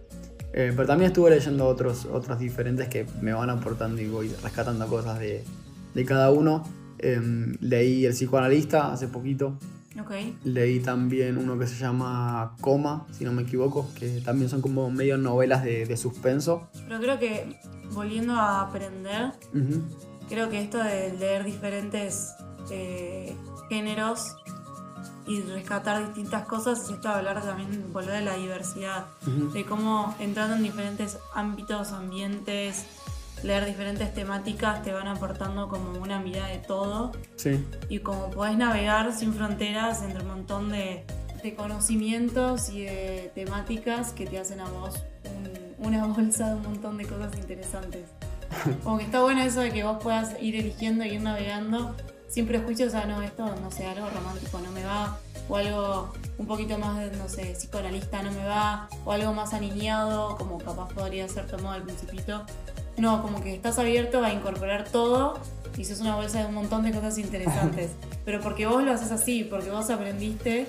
Eh, 0.52 0.72
pero 0.74 0.86
también 0.86 1.10
estuve 1.10 1.30
leyendo 1.30 1.66
otros, 1.66 2.06
otros 2.06 2.38
diferentes 2.38 2.88
que 2.88 3.06
me 3.20 3.32
van 3.32 3.50
aportando 3.50 4.02
y 4.02 4.08
voy 4.08 4.28
rescatando 4.42 4.86
cosas 4.88 5.18
de, 5.18 5.44
de 5.94 6.04
cada 6.04 6.30
uno. 6.30 6.64
Eh, 6.98 7.20
leí 7.60 8.04
El 8.04 8.12
psicoanalista 8.12 8.92
hace 8.92 9.08
poquito, 9.08 9.56
Ok. 10.00 10.12
Leí 10.44 10.80
también 10.80 11.36
uno 11.36 11.58
que 11.58 11.66
se 11.66 11.76
llama 11.76 12.54
Coma, 12.60 13.06
si 13.10 13.24
no 13.24 13.32
me 13.32 13.42
equivoco, 13.42 13.88
que 13.98 14.20
también 14.20 14.48
son 14.48 14.62
como 14.62 14.88
medio 14.90 15.18
novelas 15.18 15.64
de, 15.64 15.84
de 15.84 15.96
suspenso. 15.96 16.68
Pero 16.86 17.00
creo 17.00 17.18
que 17.18 17.58
volviendo 17.92 18.34
a 18.34 18.62
aprender, 18.62 19.32
creo 20.28 20.48
que 20.48 20.62
esto 20.62 20.78
de 20.78 21.12
leer 21.18 21.44
diferentes 21.44 22.34
eh, 22.70 23.34
géneros 23.68 24.36
y 25.26 25.42
rescatar 25.42 26.06
distintas 26.06 26.46
cosas 26.46 26.84
es 26.84 26.90
esto 26.90 27.08
de 27.08 27.14
hablar 27.14 27.42
también, 27.42 27.92
volver 27.92 28.14
a 28.14 28.20
la 28.20 28.36
diversidad. 28.36 29.06
De 29.52 29.64
cómo 29.64 30.14
entrando 30.18 30.56
en 30.56 30.62
diferentes 30.62 31.18
ámbitos, 31.34 31.92
ambientes, 31.92 32.86
leer 33.42 33.64
diferentes 33.66 34.12
temáticas 34.14 34.82
te 34.82 34.92
van 34.92 35.08
aportando 35.08 35.68
como 35.68 35.98
una 36.00 36.20
mirada 36.20 36.48
de 36.48 36.58
todo 36.58 37.12
Sí, 37.36 37.64
y 37.88 38.00
como 38.00 38.30
podés 38.30 38.56
navegar 38.56 39.12
sin 39.14 39.32
fronteras 39.34 40.02
entre 40.02 40.22
un 40.22 40.28
montón 40.28 40.70
de, 40.70 41.04
de 41.42 41.54
conocimientos 41.54 42.68
y 42.70 42.82
de 42.84 43.32
temáticas 43.34 44.12
que 44.12 44.26
te 44.26 44.38
hacen 44.38 44.60
a 44.60 44.68
vos 44.68 44.94
un- 45.78 45.86
una 45.86 46.06
bolsa 46.14 46.48
de 46.50 46.54
un 46.56 46.62
montón 46.62 46.98
de 46.98 47.06
cosas 47.06 47.34
interesantes. 47.36 48.08
Como 48.84 48.98
que 48.98 49.04
está 49.04 49.22
bueno 49.22 49.40
eso 49.42 49.60
de 49.60 49.70
que 49.70 49.84
vos 49.84 49.98
puedas 50.02 50.34
ir 50.42 50.56
eligiendo 50.56 51.04
y 51.04 51.10
ir 51.14 51.20
navegando 51.22 51.94
sin 52.28 52.46
prejuicios, 52.46 52.94
ah, 52.94 53.04
no, 53.06 53.22
esto, 53.22 53.44
no 53.60 53.70
sé, 53.70 53.86
algo 53.86 54.08
romántico 54.10 54.58
no 54.60 54.70
me 54.70 54.84
va, 54.84 55.18
o 55.48 55.56
algo 55.56 56.12
un 56.38 56.46
poquito 56.46 56.78
más, 56.78 57.10
no 57.16 57.28
sé, 57.28 57.54
psicoanalista 57.56 58.22
no 58.22 58.30
me 58.32 58.44
va, 58.44 58.88
o 59.04 59.10
algo 59.12 59.32
más 59.32 59.52
aniñado, 59.52 60.36
como 60.36 60.58
capaz 60.58 60.88
podría 60.94 61.26
ser 61.28 61.46
tomado 61.48 61.70
al 61.74 61.82
principito. 61.82 62.44
No, 63.00 63.22
como 63.22 63.40
que 63.42 63.54
estás 63.54 63.78
abierto 63.78 64.22
a 64.24 64.32
incorporar 64.32 64.84
todo 64.88 65.38
y 65.78 65.84
sos 65.84 66.00
una 66.00 66.16
bolsa 66.16 66.40
de 66.40 66.46
un 66.46 66.54
montón 66.54 66.82
de 66.82 66.92
cosas 66.92 67.18
interesantes. 67.18 67.90
Pero 68.24 68.40
porque 68.40 68.66
vos 68.66 68.82
lo 68.84 68.92
haces 68.92 69.10
así, 69.12 69.44
porque 69.44 69.70
vos 69.70 69.88
aprendiste 69.90 70.66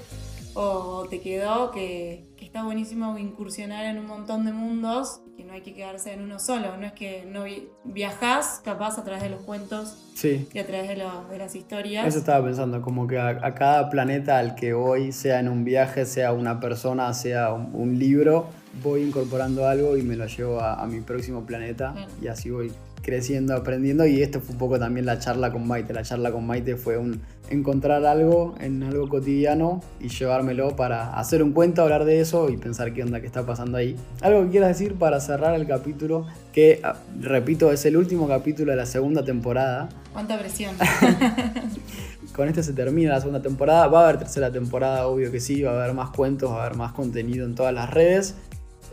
o 0.54 1.06
te 1.10 1.22
quedó 1.22 1.72
que, 1.72 2.26
que 2.38 2.46
está 2.46 2.64
buenísimo 2.64 3.18
incursionar 3.18 3.86
en 3.86 3.98
un 4.00 4.06
montón 4.06 4.46
de 4.46 4.52
mundos, 4.52 5.22
que 5.38 5.46
no 5.46 5.54
hay 5.54 5.62
que 5.62 5.74
quedarse 5.74 6.12
en 6.14 6.22
uno 6.22 6.40
solo. 6.40 6.76
No 6.78 6.86
es 6.86 6.92
que 6.94 7.26
no 7.26 7.44
vi- 7.44 7.70
viajás 7.86 8.62
capaz 8.64 8.98
a 8.98 9.04
través 9.04 9.24
de 9.24 9.30
los 9.30 9.42
cuentos 9.44 9.96
sí. 10.14 10.48
y 10.54 10.60
a 10.60 10.66
través 10.68 10.90
de, 10.90 10.98
lo- 10.98 11.26
de 11.30 11.38
las 11.38 11.56
historias. 11.56 12.06
Eso 12.06 12.20
estaba 12.20 12.44
pensando, 12.46 12.82
como 12.82 13.08
que 13.08 13.18
a, 13.18 13.30
a 13.30 13.56
cada 13.56 13.90
planeta 13.90 14.40
al 14.40 14.56
que 14.56 14.74
voy, 14.74 15.12
sea 15.14 15.40
en 15.40 15.48
un 15.48 15.64
viaje, 15.64 16.06
sea 16.06 16.34
una 16.34 16.60
persona, 16.60 17.14
sea 17.14 17.54
un, 17.54 17.72
un 17.74 17.98
libro, 17.98 18.48
voy 18.84 19.02
incorporando 19.04 19.68
algo 19.68 19.98
y 19.98 20.02
me 20.04 20.16
lo 20.16 20.26
llevo 20.28 20.60
a, 20.60 20.76
a 20.82 20.88
mi 20.88 21.02
próximo 21.02 21.46
planeta 21.46 21.92
Claro. 21.94 22.12
y 22.22 22.28
así 22.28 22.50
voy 22.50 22.72
creciendo, 23.02 23.56
aprendiendo 23.56 24.06
y 24.06 24.22
esto 24.22 24.42
fue 24.42 24.52
un 24.54 24.60
poco 24.60 24.78
también 24.80 25.08
la 25.08 25.18
charla 25.18 25.52
con 25.52 25.66
Maite. 25.68 25.92
La 25.94 26.04
charla 26.04 26.32
con 26.32 26.46
Maite 26.46 26.76
fue 26.76 26.98
un 26.98 27.20
encontrar 27.50 28.06
algo 28.06 28.54
en 28.62 28.84
algo 28.84 29.10
cotidiano 29.10 29.82
y 30.00 30.08
llevármelo 30.10 30.76
para 30.76 31.12
hacer 31.20 31.42
un 31.42 31.52
cuento, 31.52 31.82
hablar 31.82 32.06
de 32.06 32.22
eso 32.22 32.50
y 32.50 32.58
pensar 32.58 32.94
qué 32.94 33.02
onda 33.04 33.20
que 33.20 33.26
está 33.26 33.44
pasando 33.46 33.78
ahí. 33.80 33.96
Algo 34.22 34.44
que 34.44 34.52
quieras 34.52 34.70
decir 34.70 34.94
para 34.96 35.20
cerrar 35.20 35.56
el 35.56 35.66
capítulo, 35.68 36.28
que 36.54 36.80
ah, 36.84 36.96
repito, 37.20 37.72
es 37.72 37.84
el 37.86 37.98
último 37.98 38.28
capítulo 38.28 38.70
de 38.72 38.78
la 38.78 38.86
segunda 38.86 39.26
temporada. 39.26 39.90
¿Cuánta 40.14 40.38
presión? 40.38 40.76
Con 42.36 42.48
este 42.48 42.64
se 42.64 42.72
termina 42.74 43.12
la 43.14 43.20
segunda 43.20 43.42
temporada. 43.42 43.88
Va 43.88 44.02
a 44.02 44.04
haber 44.06 44.20
tercera 44.20 44.52
temporada, 44.52 45.08
obvio 45.08 45.32
que 45.32 45.40
sí. 45.40 45.62
Va 45.64 45.72
a 45.72 45.84
haber 45.84 45.94
más 45.94 46.12
cuentos, 46.12 46.50
va 46.52 46.62
a 46.64 46.66
haber 46.66 46.78
más 46.78 46.94
contenido 46.94 47.46
en 47.46 47.56
todas 47.56 47.74
las 47.74 47.90
redes. 47.90 48.36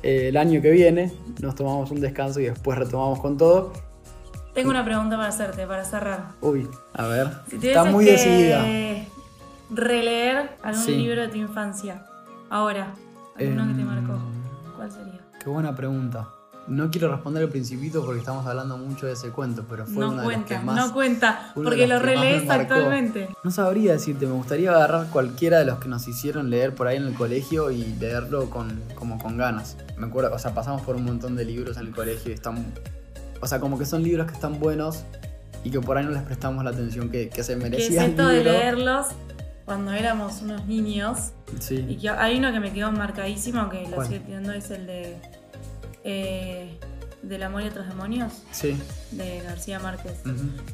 Eh, 0.02 0.28
el 0.28 0.36
año 0.36 0.60
que 0.62 0.70
viene 0.70 1.12
nos 1.40 1.54
tomamos 1.54 1.90
un 1.90 2.00
descanso 2.00 2.40
y 2.40 2.44
después 2.44 2.78
retomamos 2.78 3.20
con 3.20 3.36
todo. 3.36 3.72
Tengo 4.54 4.70
una 4.70 4.84
pregunta 4.84 5.16
para 5.16 5.28
hacerte, 5.28 5.66
para 5.66 5.84
cerrar. 5.84 6.30
Uy, 6.40 6.68
a 6.94 7.06
ver. 7.06 7.28
Si 7.48 7.56
Está 7.68 7.84
muy 7.84 8.04
que 8.04 8.12
decidida. 8.12 8.64
releer 9.70 10.56
algún 10.62 10.82
Sí. 10.84 10.96
libro 10.96 11.20
de 11.22 11.28
tu 11.28 11.36
infancia, 11.36 12.04
ahora, 12.50 12.94
alguno 13.36 13.66
que 13.68 13.74
te 13.74 13.80
Em, 13.80 13.86
marcó, 13.86 14.18
¿cuál 14.76 14.90
sería? 14.90 15.20
Qué 15.42 15.48
buena 15.50 15.74
pregunta. 15.76 16.28
No 16.68 16.90
quiero 16.90 17.10
responder 17.10 17.42
el 17.44 17.48
principito 17.48 18.04
porque 18.04 18.20
estamos 18.20 18.46
hablando 18.46 18.76
mucho 18.76 19.06
de 19.06 19.12
ese 19.14 19.30
cuento, 19.30 19.64
pero 19.68 19.86
fue 19.86 20.04
No 20.04 20.08
uno 20.12 20.16
de 20.16 20.16
los 20.16 20.24
cuenta, 20.34 20.58
que 20.58 20.64
más... 20.64 20.76
no 20.76 20.92
cuenta, 20.92 21.50
porque 21.54 21.86
lo 21.86 21.98
relees 21.98 22.48
actualmente. 22.50 23.28
No 23.42 23.50
sabría 23.50 23.92
decirte, 23.92 24.26
me 24.26 24.32
gustaría 24.32 24.70
agarrar 24.70 25.06
cualquiera 25.08 25.58
de 25.60 25.64
los 25.64 25.78
que 25.78 25.88
nos 25.88 26.06
hicieron 26.06 26.50
leer 26.50 26.74
por 26.74 26.86
ahí 26.86 26.98
en 26.98 27.04
el 27.06 27.14
colegio 27.14 27.70
y 27.70 27.84
leerlo 27.98 28.50
con, 28.50 28.80
como 28.94 29.18
con 29.18 29.36
ganas. 29.38 29.76
Me 29.96 30.06
acuerdo, 30.06 30.34
o 30.34 30.38
sea, 30.38 30.54
pasamos 30.54 30.82
por 30.82 30.96
un 30.96 31.04
montón 31.04 31.36
de 31.36 31.44
libros 31.44 31.76
en 31.78 31.86
el 31.86 31.92
colegio 31.94 32.30
y 32.30 32.34
están. 32.34 32.64
O 33.40 33.46
sea, 33.46 33.60
como 33.60 33.78
que 33.78 33.86
son 33.86 34.02
libros 34.02 34.26
que 34.26 34.34
están 34.34 34.58
buenos 34.60 35.04
y 35.64 35.70
que 35.70 35.80
por 35.80 35.96
ahí 35.96 36.04
no 36.04 36.10
les 36.10 36.22
prestamos 36.22 36.62
la 36.64 36.70
atención 36.70 37.08
que, 37.08 37.28
que 37.30 37.42
se 37.42 37.58
Que 37.58 37.76
es 37.76 37.90
el 37.90 37.96
esto 37.98 38.26
de 38.26 38.44
leerlos 38.44 39.06
cuando 39.64 39.92
éramos 39.92 40.42
unos 40.42 40.66
niños. 40.66 41.32
Y 41.56 41.62
Sí. 41.62 41.98
que 42.00 42.08
hay 42.10 42.38
uno 42.38 42.52
que 42.52 42.60
me 42.60 42.72
quedó 42.72 42.90
marcadísimo, 42.92 43.68
que 43.68 43.84
lo 43.88 43.96
¿Cuál? 43.96 44.06
sigue 44.06 44.20
teniendo, 44.20 44.52
es 44.52 44.70
el 44.70 44.86
de. 44.86 45.16
Eh, 46.04 46.78
Del 47.22 47.42
amor 47.42 47.62
y 47.62 47.66
otros 47.66 47.88
demonios, 47.88 48.32
Sí. 48.52 48.80
de 49.10 49.40
García 49.40 49.78
Márquez. 49.80 50.14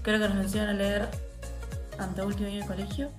Creo 0.02 0.20
que 0.20 0.28
nos 0.28 0.44
enseñaron 0.44 0.74
a 0.74 0.78
leer 0.78 1.08
ante 1.98 2.22
último 2.22 2.48
año 2.48 2.60
de 2.60 2.66
colegio. 2.66 3.10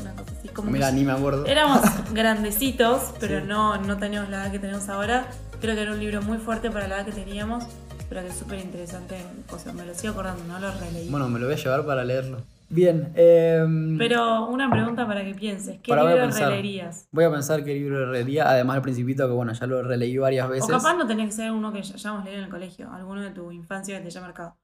Una 0.00 0.12
cosa 0.12 0.30
así. 0.38 0.48
Como 0.48 0.70
Mira, 0.70 0.90
ni 0.92 1.04
me 1.04 1.12
acuerdo. 1.12 1.44
éramos 1.46 1.80
grandecitos, 2.12 3.14
pero 3.20 3.40
Sí. 3.40 3.46
no, 3.46 3.76
no 3.78 3.98
teníamos 3.98 4.30
la 4.30 4.44
edad 4.44 4.52
que 4.52 4.58
tenemos 4.60 4.88
ahora. 4.88 5.26
Creo 5.60 5.74
que 5.74 5.82
era 5.82 5.92
un 5.92 5.98
libro 6.00 6.22
muy 6.22 6.38
fuerte 6.38 6.70
para 6.70 6.86
la 6.88 6.96
edad 6.98 7.04
que 7.06 7.12
teníamos, 7.12 7.64
pero 8.08 8.20
que 8.22 8.28
es 8.28 8.36
súper 8.36 8.58
interesante. 8.60 9.16
O 9.50 9.58
sea, 9.58 9.72
me 9.72 9.84
lo 9.84 9.94
sigo 9.94 10.12
acordando, 10.12 10.44
no 10.44 10.58
lo 10.60 10.70
releí. 10.72 11.08
Bueno, 11.08 11.28
me 11.28 11.38
lo 11.40 11.46
voy 11.46 11.54
a 11.54 11.58
llevar 11.58 11.84
para 11.84 12.04
leerlo. 12.04 12.42
Bien, 12.72 13.12
eh, 13.16 13.66
pero 13.98 14.46
una 14.46 14.70
pregunta 14.70 15.06
para 15.06 15.22
que 15.22 15.34
pienses: 15.34 15.78
¿qué 15.82 15.94
libro 15.94 16.16
pensar. 16.16 16.48
releerías? 16.48 17.06
voy 17.12 17.24
a 17.24 17.30
pensar 17.30 17.62
qué 17.62 17.74
libro 17.74 18.10
leería, 18.10 18.48
además 18.48 18.76
del 18.76 18.82
Principito, 18.82 19.26
que 19.28 19.34
bueno, 19.34 19.52
ya 19.52 19.66
lo 19.66 19.82
releí 19.82 20.16
varias 20.16 20.48
veces. 20.48 20.70
O 20.70 20.78
capaz 20.78 20.94
no 20.96 21.06
tenía 21.06 21.26
que 21.26 21.32
ser 21.32 21.52
uno 21.52 21.70
que 21.70 21.82
ya 21.82 21.94
hayamos 21.94 22.24
leído 22.24 22.38
en 22.38 22.44
el 22.44 22.50
colegio, 22.50 22.90
alguno 22.90 23.20
de 23.20 23.30
tu 23.30 23.52
infancia 23.52 23.96
que 23.96 24.02
te 24.02 24.08
haya 24.08 24.20
marcado. 24.22 24.56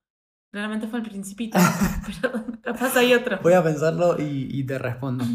Claramente 0.50 0.86
fue 0.86 1.00
el 1.00 1.04
principito, 1.04 1.58
pero 2.22 2.44
capaz 2.62 2.96
hay 2.96 3.12
otro. 3.12 3.40
Voy 3.42 3.52
a 3.52 3.62
pensarlo 3.62 4.16
y, 4.18 4.48
y 4.50 4.64
te 4.64 4.78
respondo. 4.78 5.26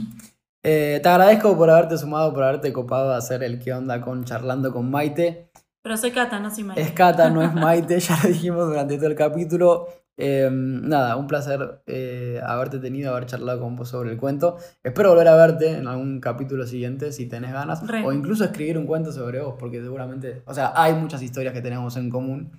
Eh, 0.64 1.00
te 1.04 1.10
agradezco 1.10 1.56
por 1.56 1.70
haberte 1.70 2.00
sumado, 2.00 2.34
por 2.34 2.44
haberte 2.44 2.74
copado 2.74 3.14
a 3.14 3.18
hacer 3.18 3.44
el 3.44 3.60
que 3.60 3.72
onda 3.72 4.02
con 4.02 4.24
charlando 4.24 4.74
con 4.74 4.90
Maite. 4.90 5.52
Pero 5.84 5.96
soy 5.96 6.10
Cata, 6.10 6.40
no 6.40 6.50
soy 6.50 6.64
Maite. 6.64 6.82
Es 6.82 6.92
Cata, 6.94 7.30
no 7.30 7.44
es 7.44 7.54
Maite, 7.54 8.00
ya 8.00 8.18
lo 8.24 8.30
dijimos 8.30 8.68
durante 8.68 8.96
todo 8.98 9.08
el 9.08 9.16
capítulo. 9.16 9.88
Eh, 10.18 10.50
nada, 10.52 11.16
un 11.16 11.28
placer 11.28 11.82
eh, 11.88 12.40
haberte 12.46 12.80
tenido, 12.80 13.12
haber 13.12 13.26
charlado 13.26 13.60
con 13.60 13.76
vos 13.76 13.90
sobre 13.90 14.12
el 14.12 14.18
cuento. 14.18 14.58
Espero 14.84 15.10
volver 15.10 15.28
a 15.28 15.36
verte 15.36 15.72
en 15.72 15.88
algún 15.88 16.20
capítulo 16.20 16.68
siguiente 16.68 17.12
si 17.12 17.28
tenés 17.28 17.52
ganas. 17.52 17.86
Re. 17.88 18.06
O 18.06 18.12
incluso 18.12 18.44
escribir 18.44 18.78
un 18.78 18.86
cuento 18.86 19.12
sobre 19.12 19.42
vos, 19.42 19.56
porque 19.58 19.82
seguramente, 19.82 20.44
o 20.46 20.54
sea, 20.54 20.74
hay 20.76 20.94
muchas 20.94 21.22
historias 21.22 21.54
que 21.54 21.62
tenemos 21.62 21.98
en 21.98 22.10
común 22.10 22.52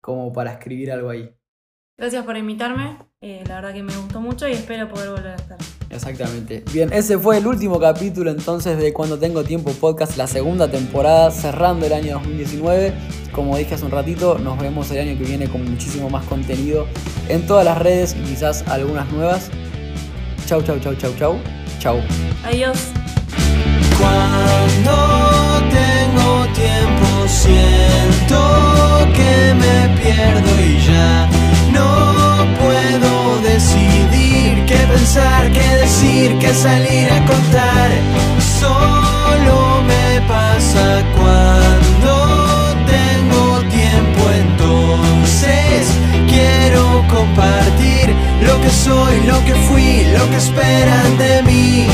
como 0.00 0.32
para 0.32 0.52
escribir 0.52 0.92
algo 0.92 1.10
ahí. 1.10 1.34
Gracias 1.98 2.24
por 2.24 2.36
invitarme. 2.36 2.98
eh, 3.20 3.42
la 3.48 3.56
verdad 3.56 3.74
que 3.74 3.82
me 3.82 3.96
gustó 3.96 4.20
mucho 4.20 4.46
y 4.46 4.52
espero 4.52 4.88
poder 4.88 5.10
volver 5.10 5.28
a 5.28 5.36
estar. 5.36 5.58
Exactamente. 5.96 6.62
Bien, 6.72 6.92
ese 6.92 7.18
fue 7.18 7.38
el 7.38 7.46
último 7.46 7.80
capítulo 7.80 8.30
entonces 8.30 8.76
de 8.78 8.92
Cuando 8.92 9.18
Tengo 9.18 9.42
Tiempo 9.44 9.72
Podcast, 9.72 10.16
la 10.18 10.26
segunda 10.26 10.70
temporada, 10.70 11.30
cerrando 11.30 11.86
el 11.86 11.94
año 11.94 12.14
2019. 12.14 12.92
Como 13.32 13.56
dije 13.56 13.74
hace 13.74 13.84
un 13.84 13.90
ratito, 13.90 14.38
nos 14.38 14.58
vemos 14.58 14.90
el 14.90 14.98
año 14.98 15.18
que 15.18 15.24
viene 15.24 15.48
con 15.48 15.64
muchísimo 15.64 16.10
más 16.10 16.24
contenido 16.26 16.86
en 17.28 17.46
todas 17.46 17.64
las 17.64 17.78
redes 17.78 18.14
y 18.14 18.28
quizás 18.28 18.62
algunas 18.68 19.10
nuevas. 19.10 19.48
Chau, 20.46 20.62
chau, 20.62 20.78
chau, 20.78 20.94
chau, 20.96 21.12
chau. 21.18 21.36
Chau. 21.78 21.98
Adiós. 22.44 22.78
Cuando 23.98 24.92
tengo 25.70 26.46
tiempo 26.52 27.26
siento 27.26 28.38
que 29.14 29.54
me 29.54 29.98
pierdo 29.98 30.50
y 30.60 30.78
ya 30.86 31.28
no 31.72 32.46
puedo 32.60 33.40
decidir 33.42 34.45
qué 34.66 34.76
pensar, 34.76 35.50
qué 35.52 35.76
decir, 35.76 36.36
qué 36.38 36.52
salir 36.52 37.10
a 37.10 37.24
contar. 37.24 37.90
Solo 38.60 39.82
me 39.82 40.20
pasa 40.22 41.02
cuando 41.16 42.74
tengo 42.86 43.60
tiempo 43.70 44.22
entonces 44.44 45.86
quiero 46.28 47.04
compartir 47.08 48.14
lo 48.46 48.60
que 48.60 48.70
soy, 48.70 49.14
lo 49.26 49.44
que 49.44 49.54
fui, 49.68 50.04
lo 50.18 50.28
que 50.30 50.36
esperan 50.36 51.18
de 51.18 51.42
mí. 51.42 51.86